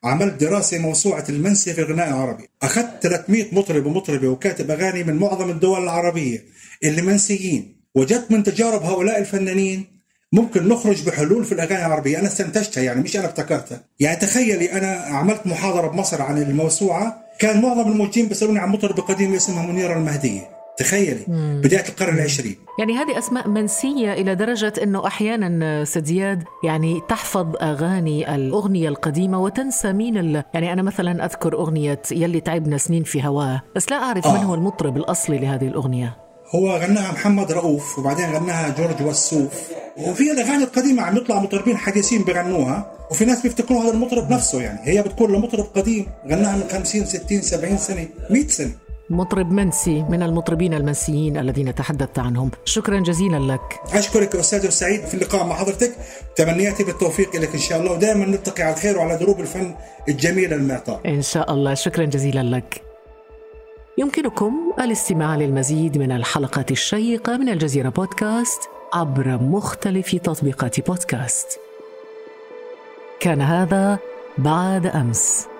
عملت 0.04 0.34
دراسة 0.34 0.77
موسوعة 0.77 1.25
المنسي 1.30 1.73
في 1.73 1.82
الغناء 1.82 2.08
العربي 2.08 2.49
أخذت 2.63 2.91
300 3.01 3.45
مطرب 3.51 3.86
ومطربة 3.86 4.27
وكاتب 4.27 4.71
أغاني 4.71 5.04
من 5.04 5.15
معظم 5.15 5.49
الدول 5.49 5.84
العربية 5.84 6.45
اللي 6.84 7.01
منسيين. 7.01 7.82
وجدت 7.95 8.32
من 8.32 8.43
تجارب 8.43 8.84
هؤلاء 8.84 9.19
الفنانين 9.19 10.01
ممكن 10.34 10.67
نخرج 10.67 11.06
بحلول 11.06 11.45
في 11.45 11.51
الأغاني 11.51 11.86
العربية. 11.86 12.19
أنا 12.19 12.27
استنتجتها 12.27 12.84
يعني 12.84 13.01
مش 13.01 13.17
أنا 13.17 13.25
ابتكرتها. 13.25 13.84
يعني 13.99 14.15
تخيلي 14.15 14.71
أنا 14.73 14.91
عملت 14.91 15.47
محاضرة 15.47 15.88
بمصر 15.88 16.21
عن 16.21 16.41
الموسوعة. 16.41 17.21
كان 17.39 17.62
معظم 17.62 17.91
الموجودين 17.91 18.27
بيسألوني 18.27 18.60
عن 18.60 18.69
مطربه 18.69 19.01
قديمه 19.01 19.36
اسمها 19.36 19.65
منيره 19.65 19.93
المهديه 19.93 20.61
تخيلي 20.77 21.25
بداية 21.63 21.89
القرن 21.89 22.15
العشرين. 22.15 22.55
يعني 22.79 22.93
هذه 22.93 23.17
أسماء 23.17 23.47
منسية 23.47 24.13
إلى 24.13 24.36
درجة 24.36 24.73
أنه 24.84 25.07
أحيانا 25.07 25.86
سيد 25.86 26.05
زياد 26.05 26.43
يعني 26.63 27.01
تحفظ 27.10 27.55
أغاني 27.62 28.36
الأغنية 28.36 28.89
القديمة 28.89 29.39
وتنسى 29.41 29.93
مين 29.93 30.17
ال... 30.17 30.43
يعني 30.53 30.73
أنا 30.73 30.81
مثلا 30.81 31.25
أذكر 31.25 31.53
أغنية 31.53 32.01
يلي 32.12 32.41
تعبنا 32.41 32.77
سنين 32.77 33.03
في 33.03 33.27
هواه. 33.27 33.62
بس 33.75 33.91
لا 33.91 33.97
أعرف 33.97 34.27
آه. 34.27 34.34
من 34.38 34.45
هو 34.45 34.55
المطرب 34.55 34.97
الأصلي 34.97 35.38
لهذه 35.38 35.67
الأغنية. 35.67 36.17
هو 36.55 36.75
غناها 36.77 37.12
محمد 37.12 37.51
رؤوف 37.51 37.99
وبعدين 37.99 38.25
غناها 38.25 38.69
جورج 38.69 39.01
وسوف. 39.01 39.71
وفي 39.97 40.31
الأغاني 40.31 40.63
القديمة 40.63 41.03
عم 41.03 41.17
يطلع 41.17 41.39
مطربين 41.39 41.77
حديثين 41.77 42.21
بغنوها 42.23 42.91
وفي 43.12 43.25
ناس 43.25 43.41
بيفتكروا 43.41 43.84
هذا 43.84 43.93
المطرب 43.93 44.31
نفسه 44.31 44.62
يعني. 44.62 44.79
هي 44.84 45.01
بتكون 45.01 45.31
لمطرب 45.31 45.65
قديم 45.75 46.05
غناها 46.27 46.57
من 46.57 46.63
50 46.71 47.05
60 47.05 47.41
70 47.41 47.77
سنة 47.77 48.07
100 48.29 48.47
سنة. 48.47 48.71
مطرب 49.12 49.52
منسي 49.52 50.04
من 50.10 50.24
المطربين 50.24 50.74
المنسيين 50.74 51.38
الذين 51.38 51.76
تحدثت 51.76 52.19
عنهم. 52.19 52.52
شكرا 52.65 53.00
جزيلا 53.00 53.54
لك. 53.54 53.80
أشكرك 53.93 54.36
أستاذ 54.36 54.69
سعيد 54.69 55.06
في 55.06 55.13
اللقاء 55.13 55.45
مع 55.45 55.56
حضرتك. 55.56 55.91
تمنياتي 56.36 56.84
بالتوفيق 56.84 57.36
لك 57.36 57.54
إن 57.54 57.60
شاء 57.60 57.80
الله 57.80 57.91
ودائما 57.91 58.26
نلتقي 58.26 58.63
على 58.63 58.74
الخير 58.74 58.97
وعلى 58.97 59.17
دروب 59.17 59.39
الفن 59.39 59.76
الجميله 60.10 60.56
المعطاء. 60.56 61.02
إن 61.06 61.21
شاء 61.21 61.54
الله. 61.54 61.74
شكرا 61.74 62.06
جزيلا 62.06 62.56
لك. 62.56 62.82
يمكنكم 63.97 64.54
الاستماع 64.80 65.36
للمزيد 65.36 65.97
من 65.97 66.12
الحلقات 66.12 66.71
الشيقة 66.71 67.38
من 67.38 67.50
الجزيرة 67.50 67.89
بودكاست 67.89 68.62
عبر 68.93 69.28
مختلف 69.28 70.15
تطبيقات 70.15 70.88
بودكاست. 70.88 71.60
كان 73.19 73.41
هذا 73.41 74.00
بعد 74.38 74.86
أمس. 74.88 75.50